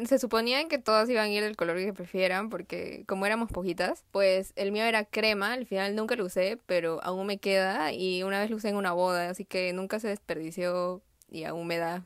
Se 0.06 0.20
suponía 0.20 0.66
que 0.70 0.80
todas 0.80 1.10
iban 1.10 1.26
a 1.26 1.30
ir 1.34 1.44
del 1.44 1.58
color 1.58 1.78
que 1.78 1.92
prefieran, 1.92 2.50
porque 2.50 3.04
como 3.08 3.26
éramos 3.26 3.52
poquitas, 3.52 4.06
pues 4.12 4.54
el 4.56 4.72
mío 4.72 4.86
era 4.86 5.04
crema, 5.04 5.52
al 5.52 5.66
final 5.66 5.96
nunca 5.98 6.16
lo 6.16 6.26
usé, 6.26 6.58
pero 6.66 7.04
aún 7.04 7.28
me 7.28 7.40
queda 7.40 7.92
y 7.92 8.24
una 8.24 8.40
vez 8.40 8.50
lo 8.50 8.56
usé 8.56 8.70
en 8.70 8.78
una 8.78 8.94
boda, 8.94 9.30
así 9.30 9.44
que 9.44 9.74
nunca 9.74 10.00
se 10.00 10.08
desperdició 10.08 11.04
y 11.32 11.46
aún 11.46 11.66
me 11.66 11.78
da. 11.78 12.04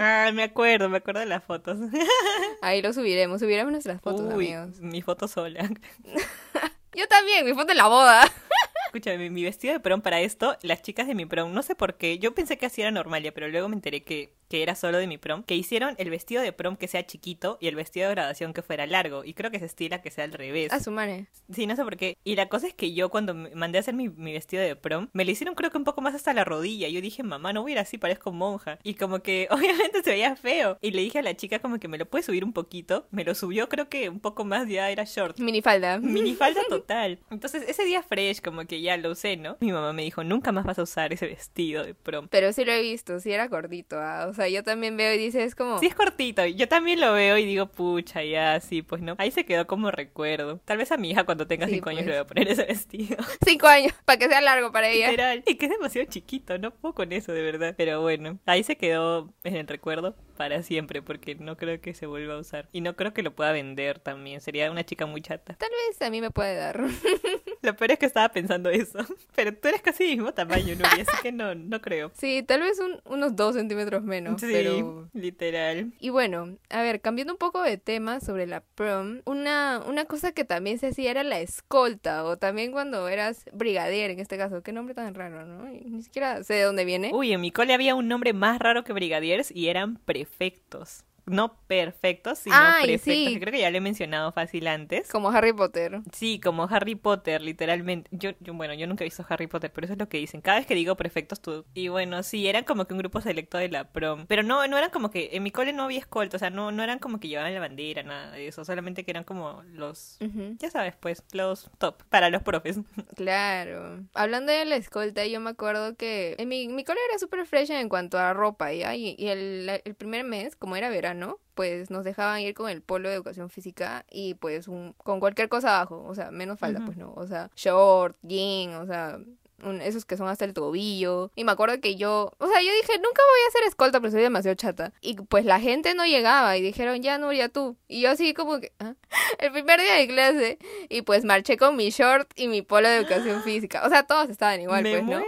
Ah, 0.00 0.30
me 0.32 0.44
acuerdo, 0.44 0.88
me 0.88 0.98
acuerdo 0.98 1.20
de 1.20 1.26
las 1.26 1.44
fotos. 1.44 1.76
Ahí 2.62 2.80
lo 2.80 2.92
subiremos, 2.92 3.40
subiremos 3.40 3.72
nuestras 3.72 4.00
fotos, 4.00 4.32
Uy, 4.34 4.52
amigos. 4.52 4.80
mi 4.80 5.02
foto 5.02 5.26
sola. 5.26 5.68
Yo 6.94 7.08
también, 7.08 7.44
mi 7.44 7.52
foto 7.52 7.72
en 7.72 7.78
la 7.78 7.88
boda. 7.88 8.22
escúchame, 8.86 9.28
mi 9.28 9.42
vestido 9.42 9.74
de 9.74 9.80
prom 9.80 10.00
para 10.00 10.20
esto, 10.20 10.56
las 10.62 10.80
chicas 10.82 11.08
de 11.08 11.16
mi 11.16 11.26
prom, 11.26 11.52
no 11.52 11.64
sé 11.64 11.74
por 11.74 11.96
qué, 11.96 12.20
yo 12.20 12.32
pensé 12.32 12.56
que 12.56 12.66
así 12.66 12.80
era 12.80 12.92
normal 12.92 13.24
ya, 13.24 13.32
pero 13.32 13.48
luego 13.48 13.68
me 13.68 13.74
enteré 13.74 14.04
que, 14.04 14.32
que 14.54 14.62
era 14.62 14.76
solo 14.76 14.98
de 14.98 15.08
mi 15.08 15.18
prom, 15.18 15.42
que 15.42 15.56
hicieron 15.56 15.96
el 15.98 16.10
vestido 16.10 16.40
de 16.40 16.52
prom 16.52 16.76
que 16.76 16.86
sea 16.86 17.04
chiquito 17.04 17.58
y 17.60 17.66
el 17.66 17.74
vestido 17.74 18.06
de 18.08 18.14
graduación 18.14 18.52
que 18.52 18.62
fuera 18.62 18.86
largo. 18.86 19.24
Y 19.24 19.34
creo 19.34 19.50
que 19.50 19.58
se 19.58 19.64
estila 19.64 20.00
que 20.00 20.12
sea 20.12 20.22
al 20.22 20.32
revés. 20.32 20.72
A 20.72 20.78
su 20.78 20.92
madre. 20.92 21.26
Sí, 21.52 21.66
no 21.66 21.74
sé 21.74 21.82
por 21.82 21.96
qué. 21.96 22.16
Y 22.22 22.36
la 22.36 22.48
cosa 22.48 22.68
es 22.68 22.74
que 22.74 22.94
yo 22.94 23.08
cuando 23.10 23.34
me 23.34 23.52
mandé 23.56 23.78
a 23.78 23.80
hacer 23.80 23.94
mi, 23.94 24.08
mi 24.10 24.32
vestido 24.32 24.62
de 24.62 24.76
prom, 24.76 25.08
me 25.12 25.24
lo 25.24 25.32
hicieron 25.32 25.56
creo 25.56 25.72
que 25.72 25.76
un 25.78 25.82
poco 25.82 26.02
más 26.02 26.14
hasta 26.14 26.32
la 26.34 26.44
rodilla. 26.44 26.86
Yo 26.88 27.00
dije, 27.00 27.24
mamá, 27.24 27.52
no 27.52 27.62
voy 27.62 27.72
a 27.72 27.74
ir 27.74 27.78
así, 27.80 27.98
parezco 27.98 28.30
monja. 28.30 28.78
Y 28.84 28.94
como 28.94 29.24
que 29.24 29.48
obviamente 29.50 30.04
se 30.04 30.10
veía 30.10 30.36
feo. 30.36 30.78
Y 30.80 30.92
le 30.92 31.02
dije 31.02 31.18
a 31.18 31.22
la 31.22 31.34
chica 31.36 31.58
como 31.58 31.80
que 31.80 31.88
me 31.88 31.98
lo 31.98 32.06
puede 32.06 32.22
subir 32.22 32.44
un 32.44 32.52
poquito. 32.52 33.08
Me 33.10 33.24
lo 33.24 33.34
subió, 33.34 33.68
creo 33.68 33.88
que 33.88 34.08
un 34.08 34.20
poco 34.20 34.44
más 34.44 34.68
ya 34.68 34.88
era 34.88 35.02
short. 35.02 35.40
Minifalda. 35.40 35.98
Minifalda 35.98 36.60
total. 36.68 37.18
Entonces 37.28 37.64
ese 37.66 37.84
día 37.84 38.04
fresh 38.04 38.40
como 38.40 38.66
que 38.66 38.80
ya 38.82 38.96
lo 38.98 39.10
usé, 39.10 39.36
¿no? 39.36 39.56
Mi 39.58 39.72
mamá 39.72 39.92
me 39.92 40.02
dijo, 40.02 40.22
nunca 40.22 40.52
más 40.52 40.64
vas 40.64 40.78
a 40.78 40.84
usar 40.84 41.12
ese 41.12 41.26
vestido 41.26 41.82
de 41.82 41.94
prom. 41.94 42.28
Pero 42.30 42.52
sí 42.52 42.64
lo 42.64 42.70
he 42.70 42.80
visto, 42.82 43.18
sí 43.18 43.32
era 43.32 43.48
gordito. 43.48 43.96
ah, 43.98 44.26
O 44.28 44.34
sea, 44.34 44.43
yo 44.48 44.62
también 44.62 44.96
veo 44.96 45.12
y 45.14 45.18
dices, 45.18 45.42
es 45.42 45.54
como... 45.54 45.78
Sí 45.78 45.86
es 45.86 45.94
cortito, 45.94 46.44
yo 46.46 46.68
también 46.68 47.00
lo 47.00 47.12
veo 47.12 47.36
y 47.38 47.44
digo, 47.44 47.66
pucha, 47.66 48.22
ya, 48.24 48.60
sí, 48.60 48.82
pues 48.82 49.02
no. 49.02 49.14
Ahí 49.18 49.30
se 49.30 49.44
quedó 49.44 49.66
como 49.66 49.90
recuerdo. 49.90 50.60
Tal 50.64 50.78
vez 50.78 50.92
a 50.92 50.96
mi 50.96 51.10
hija 51.10 51.24
cuando 51.24 51.46
tenga 51.46 51.66
Sí, 51.66 51.74
cinco 51.74 51.90
años 51.90 52.02
pues. 52.02 52.06
le 52.08 52.12
voy 52.12 52.20
a 52.22 52.26
poner 52.26 52.48
ese 52.48 52.64
vestido. 52.64 53.16
Cinco 53.44 53.66
años, 53.66 53.92
para 54.04 54.18
que 54.18 54.28
sea 54.28 54.40
largo 54.40 54.72
para 54.72 54.88
ella. 54.88 55.10
Literal. 55.10 55.42
Y 55.46 55.54
que 55.56 55.66
es 55.66 55.72
demasiado 55.72 56.08
chiquito, 56.08 56.58
no 56.58 56.70
puedo 56.72 56.94
con 56.94 57.12
eso, 57.12 57.32
de 57.32 57.42
verdad. 57.42 57.74
Pero 57.76 58.00
bueno, 58.02 58.38
ahí 58.46 58.62
se 58.62 58.76
quedó 58.76 59.32
en 59.44 59.56
el 59.56 59.66
recuerdo 59.66 60.16
para 60.36 60.62
siempre, 60.62 61.00
porque 61.02 61.34
no 61.36 61.56
creo 61.56 61.80
que 61.80 61.94
se 61.94 62.06
vuelva 62.06 62.34
a 62.34 62.38
usar. 62.38 62.68
Y 62.72 62.80
no 62.80 62.96
creo 62.96 63.12
que 63.14 63.22
lo 63.22 63.34
pueda 63.34 63.52
vender 63.52 63.98
también. 64.00 64.40
Sería 64.40 64.70
una 64.70 64.84
chica 64.84 65.06
muy 65.06 65.20
chata. 65.22 65.54
Tal 65.54 65.70
vez 65.88 66.02
a 66.02 66.10
mí 66.10 66.20
me 66.20 66.30
puede 66.30 66.56
dar. 66.56 66.80
Lo 67.62 67.74
peor 67.76 67.92
es 67.92 67.98
que 67.98 68.06
estaba 68.06 68.28
pensando 68.30 68.68
eso. 68.70 68.98
Pero 69.34 69.54
tú 69.54 69.68
eres 69.68 69.80
casi 69.80 70.04
del 70.04 70.16
mismo 70.16 70.34
tamaño, 70.34 70.74
Nuri, 70.74 71.00
así 71.02 71.22
que 71.22 71.32
no, 71.32 71.54
no 71.54 71.80
creo. 71.80 72.10
Sí, 72.14 72.42
tal 72.42 72.60
vez 72.60 72.78
un- 72.78 73.00
unos 73.04 73.36
dos 73.36 73.54
centímetros 73.54 74.02
menos, 74.02 74.23
sí, 74.38 74.46
pero... 74.50 75.08
literal. 75.12 75.92
Y 76.00 76.10
bueno, 76.10 76.56
a 76.70 76.82
ver, 76.82 77.00
cambiando 77.00 77.34
un 77.34 77.38
poco 77.38 77.62
de 77.62 77.76
tema 77.76 78.20
sobre 78.20 78.46
la 78.46 78.60
prom, 78.60 79.20
una, 79.24 79.82
una 79.86 80.04
cosa 80.04 80.32
que 80.32 80.44
también 80.44 80.78
se 80.78 80.88
hacía 80.88 81.10
era 81.10 81.22
la 81.22 81.40
escolta, 81.40 82.24
o 82.24 82.36
también 82.36 82.72
cuando 82.72 83.08
eras 83.08 83.44
brigadier, 83.52 84.10
en 84.10 84.20
este 84.20 84.36
caso, 84.36 84.62
qué 84.62 84.72
nombre 84.72 84.94
tan 84.94 85.14
raro, 85.14 85.44
¿no? 85.46 85.64
Ni 85.64 86.02
siquiera 86.02 86.42
sé 86.44 86.54
de 86.54 86.62
dónde 86.62 86.84
viene. 86.84 87.10
Uy, 87.12 87.32
en 87.32 87.40
mi 87.40 87.50
cole 87.50 87.74
había 87.74 87.94
un 87.94 88.08
nombre 88.08 88.32
más 88.32 88.58
raro 88.58 88.84
que 88.84 88.92
brigadiers 88.92 89.50
y 89.50 89.68
eran 89.68 89.96
prefectos. 89.96 91.04
No 91.26 91.56
perfectos, 91.66 92.38
sino 92.38 92.56
Ay, 92.58 92.98
sí. 92.98 93.32
que 93.32 93.40
Creo 93.40 93.52
que 93.52 93.60
ya 93.60 93.70
lo 93.70 93.78
he 93.78 93.80
mencionado 93.80 94.30
fácil 94.32 94.66
antes. 94.66 95.08
Como 95.10 95.30
Harry 95.30 95.52
Potter. 95.52 96.00
Sí, 96.12 96.38
como 96.38 96.64
Harry 96.64 96.94
Potter, 96.94 97.40
literalmente. 97.40 98.10
Yo, 98.12 98.32
yo, 98.40 98.52
bueno, 98.54 98.74
yo 98.74 98.86
nunca 98.86 99.04
he 99.04 99.06
visto 99.06 99.24
Harry 99.28 99.46
Potter, 99.46 99.72
pero 99.72 99.86
eso 99.86 99.94
es 99.94 99.98
lo 99.98 100.08
que 100.08 100.18
dicen. 100.18 100.40
Cada 100.42 100.58
vez 100.58 100.66
que 100.66 100.74
digo 100.74 100.96
prefectos, 100.96 101.40
tú. 101.40 101.64
Y 101.74 101.88
bueno, 101.88 102.22
sí, 102.22 102.46
eran 102.46 102.64
como 102.64 102.86
que 102.86 102.94
un 102.94 102.98
grupo 102.98 103.20
selecto 103.20 103.58
de 103.58 103.68
la 103.68 103.90
prom. 103.92 104.26
Pero 104.26 104.42
no, 104.42 104.66
no 104.66 104.76
eran 104.76 104.90
como 104.90 105.10
que. 105.10 105.30
En 105.32 105.42
mi 105.42 105.50
cole 105.50 105.72
no 105.72 105.84
había 105.84 105.98
escolta, 105.98 106.36
o 106.36 106.40
sea, 106.40 106.50
no, 106.50 106.72
no 106.72 106.82
eran 106.82 106.98
como 106.98 107.18
que 107.20 107.28
llevaban 107.28 107.54
la 107.54 107.60
bandera, 107.60 108.02
nada 108.02 108.32
de 108.32 108.46
eso. 108.48 108.64
Solamente 108.64 109.04
que 109.04 109.10
eran 109.10 109.24
como 109.24 109.62
los. 109.72 110.18
Ya 110.58 110.70
sabes, 110.70 110.94
pues, 110.96 111.22
los 111.32 111.70
top 111.78 112.02
para 112.10 112.28
los 112.30 112.42
profes. 112.42 112.78
Claro. 113.14 114.04
Hablando 114.14 114.52
de 114.52 114.64
la 114.64 114.76
escolta, 114.76 115.24
yo 115.26 115.40
me 115.40 115.50
acuerdo 115.50 115.96
que 115.96 116.34
en 116.38 116.48
mi, 116.48 116.68
mi 116.68 116.84
cole 116.84 116.98
era 117.08 117.18
súper 117.18 117.46
fresh 117.46 117.70
en 117.70 117.88
cuanto 117.88 118.18
a 118.18 118.32
ropa, 118.32 118.72
¿ya? 118.72 118.94
Y, 118.94 119.14
y 119.18 119.28
el, 119.28 119.80
el 119.84 119.94
primer 119.94 120.24
mes, 120.24 120.56
como 120.56 120.76
era 120.76 120.90
verano, 120.90 121.13
pues 121.54 121.90
nos 121.90 122.04
dejaban 122.04 122.40
ir 122.40 122.54
con 122.54 122.68
el 122.70 122.82
polo 122.82 123.08
de 123.08 123.14
educación 123.14 123.48
física 123.50 124.04
y 124.10 124.34
pues 124.34 124.68
un, 124.68 124.92
con 124.98 125.20
cualquier 125.20 125.48
cosa 125.48 125.76
abajo, 125.76 126.04
o 126.06 126.14
sea, 126.14 126.30
menos 126.30 126.58
falda, 126.58 126.80
pues 126.86 126.96
no, 126.98 127.12
o 127.14 127.26
sea, 127.26 127.50
short, 127.56 128.16
jean, 128.22 128.74
o 128.74 128.86
sea, 128.86 129.18
un- 129.62 129.80
esos 129.80 130.04
que 130.04 130.16
son 130.18 130.28
hasta 130.28 130.44
el 130.44 130.52
tobillo. 130.52 131.30
Y 131.36 131.44
me 131.44 131.52
acuerdo 131.52 131.80
que 131.80 131.94
yo, 131.96 132.32
o 132.38 132.46
sea, 132.48 132.60
yo 132.60 132.70
dije, 132.72 132.98
nunca 132.98 133.22
voy 133.22 133.40
a 133.44 133.48
hacer 133.48 133.62
escolta, 133.68 134.00
pero 134.00 134.10
soy 134.10 134.20
demasiado 134.20 134.54
chata. 134.56 134.92
Y 135.00 135.14
pues 135.14 135.44
la 135.46 135.58
gente 135.60 135.94
no 135.94 136.04
llegaba 136.04 136.56
y 136.58 136.60
dijeron, 136.60 137.00
ya 137.02 137.16
Nuria, 137.18 137.48
tú. 137.48 137.76
Y 137.88 138.00
yo 138.02 138.10
así 138.10 138.34
como 138.34 138.60
que, 138.60 138.72
¿ah? 138.80 138.94
el 139.38 139.52
primer 139.52 139.80
día 139.80 139.94
de 139.94 140.08
clase, 140.08 140.58
y 140.90 141.02
pues 141.02 141.24
marché 141.24 141.56
con 141.56 141.76
mi 141.76 141.90
short 141.90 142.28
y 142.36 142.48
mi 142.48 142.60
polo 142.62 142.88
de 142.88 142.96
educación 142.96 143.42
física. 143.42 143.86
O 143.86 143.88
sea, 143.88 144.02
todos 144.02 144.28
estaban 144.28 144.60
igual, 144.60 144.82
Me 144.82 144.90
pues, 144.90 145.04
¿no? 145.04 145.18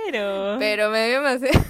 Pero 0.58 0.90
me 0.90 1.06
dio 1.08 1.22
demasiado, 1.22 1.64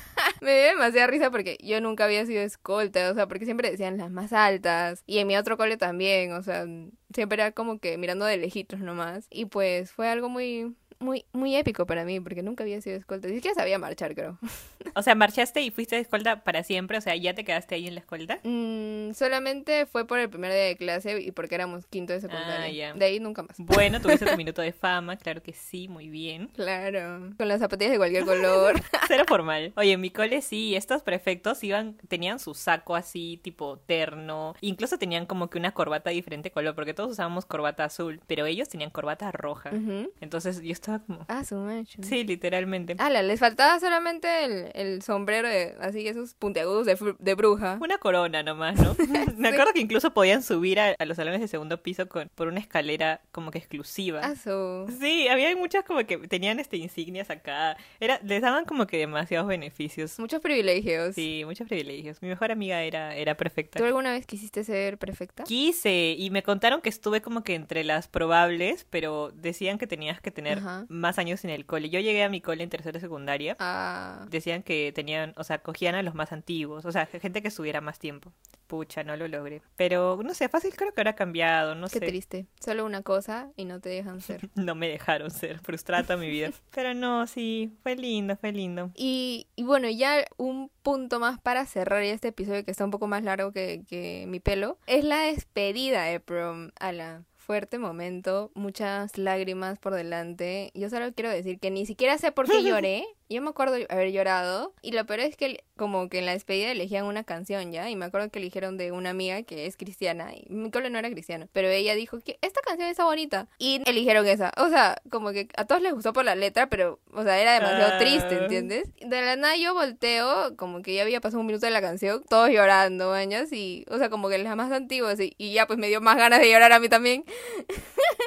me 0.46 0.54
dio 0.54 0.68
demasiada 0.68 1.08
risa 1.08 1.30
porque 1.30 1.58
yo 1.62 1.80
nunca 1.80 2.04
había 2.04 2.24
sido 2.24 2.40
escolta, 2.42 3.10
o 3.10 3.14
sea, 3.14 3.26
porque 3.26 3.44
siempre 3.44 3.70
decían 3.70 3.98
las 3.98 4.10
más 4.10 4.32
altas. 4.32 5.02
Y 5.06 5.18
en 5.18 5.26
mi 5.26 5.36
otro 5.36 5.56
cole 5.56 5.76
también, 5.76 6.32
o 6.32 6.42
sea, 6.42 6.64
siempre 7.12 7.42
era 7.42 7.52
como 7.52 7.78
que 7.78 7.98
mirando 7.98 8.24
de 8.24 8.38
lejitos 8.38 8.80
nomás. 8.80 9.26
Y 9.30 9.46
pues 9.46 9.92
fue 9.92 10.08
algo 10.08 10.28
muy, 10.28 10.74
muy, 10.98 11.24
muy 11.32 11.56
épico 11.56 11.86
para 11.86 12.04
mí, 12.04 12.20
porque 12.20 12.42
nunca 12.42 12.64
había 12.64 12.80
sido 12.80 12.96
escolta. 12.96 13.28
Ni 13.28 13.36
siquiera 13.36 13.54
sabía 13.54 13.78
marchar, 13.78 14.14
creo. 14.14 14.38
O 14.94 15.02
sea, 15.02 15.14
marchaste 15.14 15.60
y 15.60 15.70
fuiste 15.70 15.96
de 15.96 16.02
escolta 16.02 16.42
para 16.42 16.62
siempre. 16.62 16.96
O 16.96 17.00
sea, 17.00 17.14
ya 17.16 17.34
te 17.34 17.44
quedaste 17.44 17.74
ahí 17.74 17.86
en 17.86 17.94
la 17.94 18.00
escolta. 18.00 18.38
Mm, 18.44 19.12
solamente 19.12 19.84
fue 19.84 20.06
por 20.06 20.18
el 20.18 20.30
primer 20.30 20.52
día 20.52 20.62
de 20.62 20.76
clase 20.76 21.20
y 21.20 21.32
porque 21.32 21.54
éramos 21.56 21.86
quinto 21.86 22.14
de 22.14 22.20
secundaria. 22.20 22.92
Ah. 22.92 22.98
De 22.98 23.04
ahí 23.04 23.20
nunca 23.20 23.42
más. 23.42 23.56
Bueno, 23.58 24.00
tuviste 24.00 24.24
tu 24.24 24.36
minuto 24.36 24.62
de 24.62 24.72
fama, 24.72 25.16
claro 25.16 25.42
que 25.42 25.52
sí, 25.52 25.88
muy 25.88 26.08
bien. 26.08 26.48
Claro. 26.54 27.34
Con 27.36 27.48
las 27.48 27.60
zapatillas 27.60 27.92
de 27.92 27.98
cualquier 27.98 28.24
color. 28.24 28.80
Cero 29.08 29.24
formal. 29.26 29.72
Oye, 29.76 29.92
en 29.92 30.00
mi 30.00 30.10
cole 30.10 30.40
sí, 30.40 30.76
estos 30.76 31.02
prefectos 31.02 31.62
iban, 31.62 31.94
tenían 32.08 32.38
su 32.38 32.54
saco 32.54 32.94
así, 32.94 33.38
tipo 33.42 33.78
terno. 33.78 34.54
Incluso 34.60 34.98
tenían 34.98 35.26
como 35.26 35.50
que 35.50 35.58
una 35.58 35.72
corbata 35.72 36.10
de 36.10 36.16
diferente 36.16 36.50
color, 36.50 36.74
porque 36.74 36.94
todos 36.94 37.10
usábamos 37.10 37.44
corbata 37.44 37.84
azul, 37.84 38.20
pero 38.26 38.46
ellos 38.46 38.68
tenían 38.68 38.90
corbata 38.90 39.30
roja. 39.32 39.72
Entonces 40.20 40.62
yo 40.62 40.72
estaba 40.86 40.98
como. 41.04 41.24
Ah, 41.28 41.44
su 41.44 41.56
macho. 41.56 42.02
Sí, 42.02 42.24
literalmente. 42.24 42.94
Ala, 42.98 43.22
les 43.22 43.40
faltaba 43.40 43.78
solamente 43.80 44.44
el, 44.44 44.70
el 44.74 45.02
sombrero 45.02 45.48
de 45.48 45.74
así, 45.80 46.06
esos 46.06 46.34
puntiagudos 46.34 46.86
de, 46.86 46.96
de 47.18 47.34
bruja. 47.34 47.78
Una 47.80 47.98
corona 47.98 48.42
nomás, 48.42 48.76
¿no? 48.80 48.94
Me 49.36 49.48
acuerdo 49.48 49.72
que 49.72 49.80
incluso 49.80 50.14
podían 50.14 50.42
subir 50.42 50.78
a, 50.78 50.94
a 50.98 51.04
los 51.04 51.16
salones 51.16 51.40
de 51.40 51.48
segundo 51.48 51.82
piso 51.82 52.08
con, 52.08 52.30
por 52.34 52.46
una 52.48 52.60
escalera 52.60 53.20
como 53.32 53.50
que 53.50 53.58
exclusiva. 53.58 54.20
Ah, 54.22 54.34
su. 54.36 54.86
Sí, 55.00 55.28
había 55.28 55.54
muchas 55.56 55.84
como 55.84 56.04
que 56.06 56.18
tenían 56.28 56.60
este 56.60 56.76
insignias 56.76 57.30
acá. 57.30 57.76
Era, 58.00 58.20
les 58.22 58.40
daban 58.42 58.64
como 58.64 58.86
que 58.86 58.98
demasiados 58.98 59.48
beneficios. 59.48 60.18
Muchos 60.18 60.40
privilegios. 60.40 61.14
Sí, 61.14 61.42
muchos 61.44 61.66
privilegios. 61.66 62.22
Mi 62.22 62.28
mejor 62.28 62.52
amiga 62.52 62.82
era, 62.82 63.16
era 63.16 63.36
perfecta. 63.36 63.78
¿Tú 63.78 63.84
alguna 63.84 64.12
vez 64.12 64.26
quisiste 64.26 64.62
ser 64.62 64.98
perfecta? 64.98 65.44
Quise 65.44 66.14
y 66.16 66.30
me 66.30 66.42
contaron 66.42 66.80
que 66.80 66.88
estuve 66.88 67.20
como 67.20 67.42
que 67.42 67.54
entre 67.54 67.82
las 67.82 68.06
probables, 68.08 68.86
pero 68.88 69.32
decían 69.32 69.78
que 69.78 69.86
tenías 69.86 70.20
que 70.20 70.30
tener 70.30 70.58
Ajá. 70.58 70.75
Más 70.88 71.18
años 71.18 71.44
en 71.44 71.50
el 71.50 71.66
cole. 71.66 71.88
Yo 71.90 72.00
llegué 72.00 72.24
a 72.24 72.28
mi 72.28 72.40
cole 72.40 72.62
en 72.64 72.70
tercera 72.70 73.00
secundaria. 73.00 73.56
Ah, 73.58 74.26
Decían 74.30 74.62
que 74.62 74.92
tenían, 74.94 75.32
o 75.36 75.44
sea, 75.44 75.58
cogían 75.58 75.94
a 75.94 76.02
los 76.02 76.14
más 76.14 76.32
antiguos, 76.32 76.84
o 76.84 76.92
sea, 76.92 77.06
gente 77.06 77.42
que 77.42 77.48
estuviera 77.48 77.80
más 77.80 77.98
tiempo. 77.98 78.32
Pucha, 78.66 79.04
no 79.04 79.16
lo 79.16 79.28
logré. 79.28 79.62
Pero 79.76 80.20
no 80.24 80.34
sé, 80.34 80.48
fácil 80.48 80.74
creo 80.74 80.92
que 80.92 81.00
habrá 81.00 81.14
cambiado, 81.14 81.76
no 81.76 81.86
qué 81.86 82.00
sé. 82.00 82.06
triste. 82.06 82.46
Solo 82.58 82.84
una 82.84 83.02
cosa 83.02 83.50
y 83.56 83.64
no 83.64 83.80
te 83.80 83.88
dejan 83.90 84.20
ser. 84.20 84.50
No 84.56 84.74
me 84.74 84.88
dejaron 84.88 85.30
ser, 85.30 85.60
frustrada 85.60 86.16
mi 86.16 86.28
vida. 86.28 86.50
Pero 86.74 86.92
no, 86.92 87.26
sí, 87.28 87.72
fue 87.82 87.94
lindo, 87.94 88.36
fue 88.36 88.50
lindo. 88.52 88.90
Y, 88.94 89.46
y 89.54 89.62
bueno, 89.62 89.88
ya 89.88 90.24
un 90.36 90.70
punto 90.82 91.20
más 91.20 91.38
para 91.40 91.64
cerrar 91.66 92.02
este 92.02 92.28
episodio 92.28 92.64
que 92.64 92.70
está 92.72 92.84
un 92.84 92.90
poco 92.90 93.06
más 93.06 93.22
largo 93.22 93.52
que, 93.52 93.84
que 93.88 94.24
mi 94.26 94.40
pelo, 94.40 94.78
es 94.86 95.04
la 95.04 95.18
despedida 95.20 96.02
de 96.04 96.18
prom 96.20 96.70
a 96.80 96.90
la 96.92 97.22
fuerte 97.46 97.78
momento, 97.78 98.50
muchas 98.54 99.16
lágrimas 99.16 99.78
por 99.78 99.94
delante. 99.94 100.72
Yo 100.74 100.90
solo 100.90 101.12
quiero 101.14 101.30
decir 101.30 101.60
que 101.60 101.70
ni 101.70 101.86
siquiera 101.86 102.18
sé 102.18 102.32
por 102.32 102.46
qué 102.46 102.62
lloré. 102.64 103.04
Yo 103.28 103.42
me 103.42 103.50
acuerdo 103.50 103.76
haber 103.88 104.12
llorado 104.12 104.72
y 104.82 104.92
lo 104.92 105.04
peor 105.04 105.20
es 105.20 105.36
que 105.36 105.64
como 105.76 106.08
que 106.08 106.20
en 106.20 106.26
la 106.26 106.32
despedida 106.32 106.70
elegían 106.70 107.04
una 107.06 107.24
canción 107.24 107.72
ya 107.72 107.90
y 107.90 107.96
me 107.96 108.04
acuerdo 108.06 108.30
que 108.30 108.38
eligieron 108.38 108.76
de 108.78 108.92
una 108.92 109.10
amiga 109.10 109.42
que 109.42 109.66
es 109.66 109.76
cristiana 109.76 110.32
y 110.34 110.46
mi 110.48 110.70
cole 110.70 110.90
no 110.90 110.98
era 110.98 111.10
cristiano, 111.10 111.48
pero 111.52 111.68
ella 111.68 111.94
dijo 111.96 112.18
que 112.20 112.38
esta 112.40 112.60
canción 112.62 112.88
está 112.88 113.04
bonita 113.04 113.48
y 113.58 113.82
eligieron 113.84 114.26
esa. 114.26 114.52
O 114.56 114.68
sea, 114.68 115.02
como 115.10 115.32
que 115.32 115.48
a 115.56 115.64
todos 115.64 115.82
les 115.82 115.92
gustó 115.92 116.12
por 116.12 116.24
la 116.24 116.34
letra, 116.36 116.68
pero 116.68 117.00
o 117.12 117.22
sea, 117.24 117.40
era 117.40 117.54
demasiado 117.54 117.92
Ah. 117.94 117.98
triste, 117.98 118.38
¿entiendes? 118.38 118.88
De 119.00 119.20
la 119.22 119.34
nada 119.36 119.56
yo 119.56 119.74
volteo, 119.74 120.56
como 120.56 120.82
que 120.82 120.94
ya 120.94 121.02
había 121.02 121.20
pasado 121.20 121.40
un 121.40 121.46
minuto 121.46 121.66
de 121.66 121.72
la 121.72 121.80
canción, 121.80 122.22
todos 122.28 122.48
llorando, 122.50 123.10
bañas 123.10 123.52
y 123.52 123.84
o 123.90 123.98
sea, 123.98 124.08
como 124.08 124.28
que 124.28 124.38
las 124.38 124.56
más 124.56 124.70
antiguas 124.72 125.18
y, 125.20 125.34
y 125.36 125.52
ya 125.52 125.66
pues 125.66 125.78
me 125.78 125.88
dio 125.88 126.00
más 126.00 126.16
ganas 126.16 126.40
de 126.40 126.50
llorar 126.50 126.72
a 126.72 126.78
mí 126.78 126.88
también. 126.88 127.24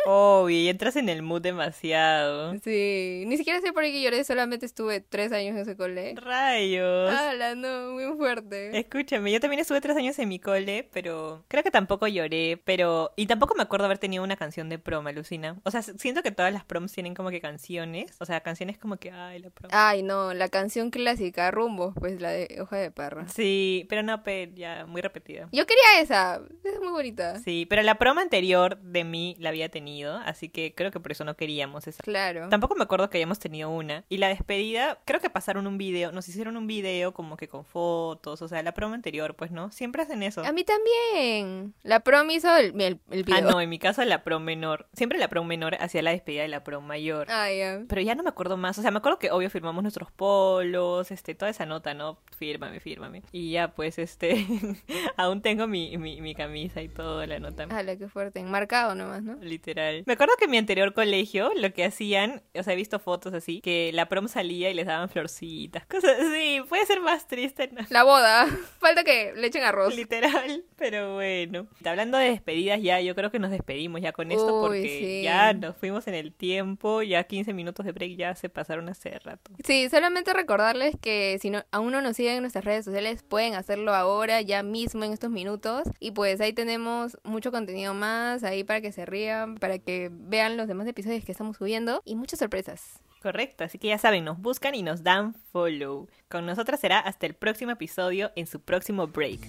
Oh, 0.06 0.50
y 0.50 0.68
entras 0.70 0.96
en 0.96 1.08
el 1.10 1.22
mood 1.22 1.42
demasiado. 1.42 2.54
Sí, 2.64 3.24
ni 3.28 3.38
siquiera 3.38 3.62
sé 3.62 3.72
por 3.74 3.84
qué 3.84 4.02
lloré, 4.02 4.24
solamente 4.24 4.66
estuve 4.66 4.89
tres 5.00 5.32
años 5.32 5.56
en 5.56 5.62
ese 5.62 5.78
cole. 5.78 6.16
Rayos. 6.16 7.14
Ala, 7.14 7.56
no, 7.56 7.92
muy 7.92 8.18
fuerte. 8.18 8.78
Escúchame, 8.78 9.32
yo 9.32 9.40
también 9.40 9.60
estuve 9.60 9.82
tres 9.82 9.96
años 9.96 10.18
en 10.20 10.30
mi 10.30 10.40
cole, 10.40 10.90
pero 10.92 11.46
creo 11.48 11.64
que 11.64 11.72
tampoco 11.72 12.08
lloré, 12.08 12.60
pero... 12.64 13.12
Y 13.16 13.28
tampoco 13.28 13.56
me 13.56 13.64
acuerdo 13.64 13.86
haber 13.86 14.00
tenido 14.00 14.24
una 14.24 14.36
canción 14.36 14.70
de 14.70 14.80
prom, 14.80 15.06
alucina. 15.08 15.60
O 15.64 15.72
sea, 15.72 15.84
siento 15.84 16.24
que 16.24 16.32
todas 16.32 16.52
las 16.52 16.66
proms 16.66 16.92
tienen 16.92 17.14
como 17.14 17.30
que 17.30 17.42
canciones, 17.42 18.16
o 18.20 18.26
sea, 18.26 18.42
canciones 18.42 18.78
como 18.78 18.98
que, 18.98 19.12
ay, 19.12 19.40
la 19.40 19.50
prom. 19.50 19.70
Ay, 19.74 20.04
no, 20.04 20.34
la 20.34 20.50
canción 20.50 20.90
clásica, 20.90 21.52
Rumbo, 21.52 21.94
pues 21.94 22.20
la 22.20 22.32
de 22.32 22.58
Hoja 22.62 22.78
de 22.78 22.92
Parra. 22.92 23.28
Sí, 23.28 23.86
pero 23.90 24.04
no, 24.04 24.24
pe, 24.24 24.52
ya, 24.56 24.86
muy 24.86 25.02
repetida. 25.02 25.50
Yo 25.52 25.66
quería 25.66 26.02
esa, 26.02 26.42
es 26.64 26.80
muy 26.80 26.90
bonita. 26.90 27.40
Sí, 27.40 27.66
pero 27.70 27.82
la 27.84 27.96
prom 27.96 28.18
anterior 28.18 28.80
de 28.82 29.04
mí 29.04 29.36
la 29.40 29.50
había 29.50 29.70
tenido, 29.70 30.18
así 30.18 30.50
que 30.50 30.74
creo 30.74 30.92
que 30.92 31.00
por 31.00 31.12
eso 31.12 31.24
no 31.24 31.36
queríamos 31.36 31.88
esa. 31.88 32.02
Claro. 32.02 32.50
Tampoco 32.50 32.76
me 32.76 32.84
acuerdo 32.84 33.10
que 33.10 33.18
hayamos 33.18 33.40
tenido 33.40 33.70
una. 33.70 34.06
Y 34.10 34.18
la 34.18 34.30
despedida, 34.30 34.79
creo 35.06 35.20
que 35.20 35.30
pasaron 35.30 35.68
un 35.68 35.78
video, 35.78 36.12
nos 36.12 36.28
hicieron 36.28 36.58
un 36.58 36.68
video 36.68 37.14
como 37.14 37.38
que 37.38 37.48
con 37.48 37.66
fotos, 37.66 38.42
o 38.42 38.48
sea, 38.48 38.62
la 38.64 38.74
promo 38.74 38.94
anterior, 38.96 39.36
pues, 39.36 39.52
¿no? 39.52 39.72
Siempre 39.72 40.02
hacen 40.02 40.24
eso. 40.24 40.44
A 40.46 40.52
mí 40.52 40.64
también. 40.64 41.74
La 41.84 42.02
prom 42.02 42.30
hizo 42.32 42.56
el, 42.56 42.80
el, 42.82 43.00
el 43.12 43.26
Ah, 43.32 43.38
video. 43.38 43.52
no, 43.52 43.62
en 43.62 43.70
mi 43.70 43.80
caso 43.80 44.04
la 44.06 44.24
prom 44.24 44.44
menor. 44.44 44.88
Siempre 44.94 45.18
la 45.20 45.28
prom 45.28 45.48
menor 45.48 45.76
hacía 45.80 46.02
la 46.02 46.12
despedida 46.12 46.42
de 46.44 46.48
la 46.48 46.64
prom 46.64 46.86
mayor. 46.86 47.28
Ah, 47.30 47.52
ya. 47.52 47.82
Pero 47.88 48.02
ya 48.02 48.16
no 48.16 48.24
me 48.24 48.30
acuerdo 48.30 48.58
más. 48.58 48.78
O 48.78 48.82
sea, 48.82 48.92
me 48.92 48.98
acuerdo 48.98 49.20
que 49.20 49.32
obvio 49.32 49.50
firmamos 49.50 49.82
nuestros 49.84 50.12
polos, 50.12 51.12
este, 51.12 51.36
toda 51.36 51.52
esa 51.52 51.66
nota, 51.66 51.94
¿no? 51.94 52.20
Fírmame, 52.38 52.80
fírmame. 52.80 53.24
Y 53.32 53.52
ya, 53.52 53.74
pues, 53.74 54.00
este, 54.00 54.46
aún 55.18 55.42
tengo 55.42 55.68
mi, 55.68 55.98
mi, 55.98 56.22
mi 56.22 56.36
camisa 56.36 56.82
y 56.82 56.90
todo, 56.90 57.26
la 57.26 57.40
nota. 57.40 57.64
Ala, 57.70 57.98
qué 57.98 58.08
fuerte. 58.08 58.40
Enmarcado 58.40 58.96
nomás, 58.96 59.24
¿no? 59.24 59.36
Literal. 59.42 60.04
Me 60.06 60.14
acuerdo 60.14 60.34
que 60.38 60.46
en 60.46 60.52
mi 60.52 60.58
anterior 60.58 60.94
colegio 60.94 61.52
lo 61.56 61.74
que 61.74 61.86
hacían, 61.86 62.42
o 62.56 62.64
sea, 62.64 62.74
he 62.74 62.76
visto 62.76 63.00
fotos 63.00 63.34
así, 63.34 63.62
que 63.62 63.92
la 63.94 64.08
prom 64.08 64.28
salía 64.28 64.69
y 64.70 64.74
les 64.74 64.86
daban 64.86 65.10
florcitas, 65.10 65.86
cosas 65.86 66.18
así. 66.20 66.62
Puede 66.68 66.86
ser 66.86 67.02
más 67.02 67.28
triste, 67.28 67.70
¿no? 67.72 67.82
La 67.90 68.04
boda. 68.04 68.48
Falta 68.80 69.04
que 69.04 69.34
le 69.36 69.48
echen 69.48 69.64
arroz. 69.64 69.96
Literal, 69.96 70.64
pero 70.76 71.16
bueno. 71.16 71.68
Hablando 71.86 72.18
de 72.18 72.30
despedidas 72.30 72.82
ya, 72.82 73.02
yo 73.02 73.16
creo 73.16 73.32
que 73.32 73.40
nos 73.40 73.52
despedimos 73.52 74.02
ya 74.02 74.12
con 74.12 74.32
esto 74.32 74.62
Uy, 74.62 74.68
porque 74.68 75.00
sí. 75.00 75.24
ya 75.24 75.54
nos 75.54 75.76
fuimos 75.76 76.08
en 76.08 76.16
el 76.16 76.34
tiempo, 76.34 77.02
ya 77.02 77.24
15 77.24 77.54
minutos 77.54 77.86
de 77.86 77.92
break 77.92 78.18
ya 78.18 78.36
se 78.36 78.50
pasaron 78.50 78.90
hace 78.90 79.18
rato. 79.20 79.52
Sí, 79.64 79.90
solamente 79.90 80.34
recordarles 80.34 80.96
que 81.02 81.38
si 81.42 81.50
no, 81.50 81.64
aún 81.72 81.92
no 81.92 82.02
nos 82.02 82.16
siguen 82.16 82.36
en 82.36 82.42
nuestras 82.42 82.66
redes 82.66 82.86
sociales, 82.86 83.24
pueden 83.24 83.56
hacerlo 83.56 83.94
ahora, 83.94 84.42
ya 84.42 84.64
mismo 84.64 85.04
en 85.04 85.14
estos 85.14 85.30
minutos. 85.30 85.84
Y 86.00 86.12
pues 86.12 86.42
ahí 86.42 86.54
tenemos 86.54 87.18
mucho 87.24 87.52
contenido 87.52 87.94
más, 87.94 88.44
ahí 88.44 88.64
para 88.64 88.82
que 88.82 88.92
se 88.92 89.06
rían, 89.06 89.56
para 89.56 89.80
que 89.80 90.10
vean 90.12 90.58
los 90.58 90.68
demás 90.68 90.88
episodios 90.88 91.24
que 91.26 91.32
estamos 91.32 91.58
subiendo 91.58 92.02
y 92.06 92.16
muchas 92.16 92.40
sorpresas. 92.40 93.00
Correcto, 93.22 93.66
así 93.66 93.78
que 93.78 93.90
ya 93.90 93.98
saben, 93.98 94.24
nos 94.24 94.40
buscan 94.40 94.76
y 94.76 94.84
nos 94.84 95.04
dan 95.04 95.34
follow. 95.52 96.08
Con 96.30 96.46
nosotras 96.46 96.80
será 96.80 97.00
hasta 97.00 97.26
el 97.26 97.34
próximo 97.34 97.72
episodio 97.72 98.32
en 98.36 98.48
su 98.48 98.62
próximo 98.62 99.08
break. 99.08 99.42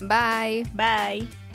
Bye. 0.00 0.64
Bye. 0.74 1.47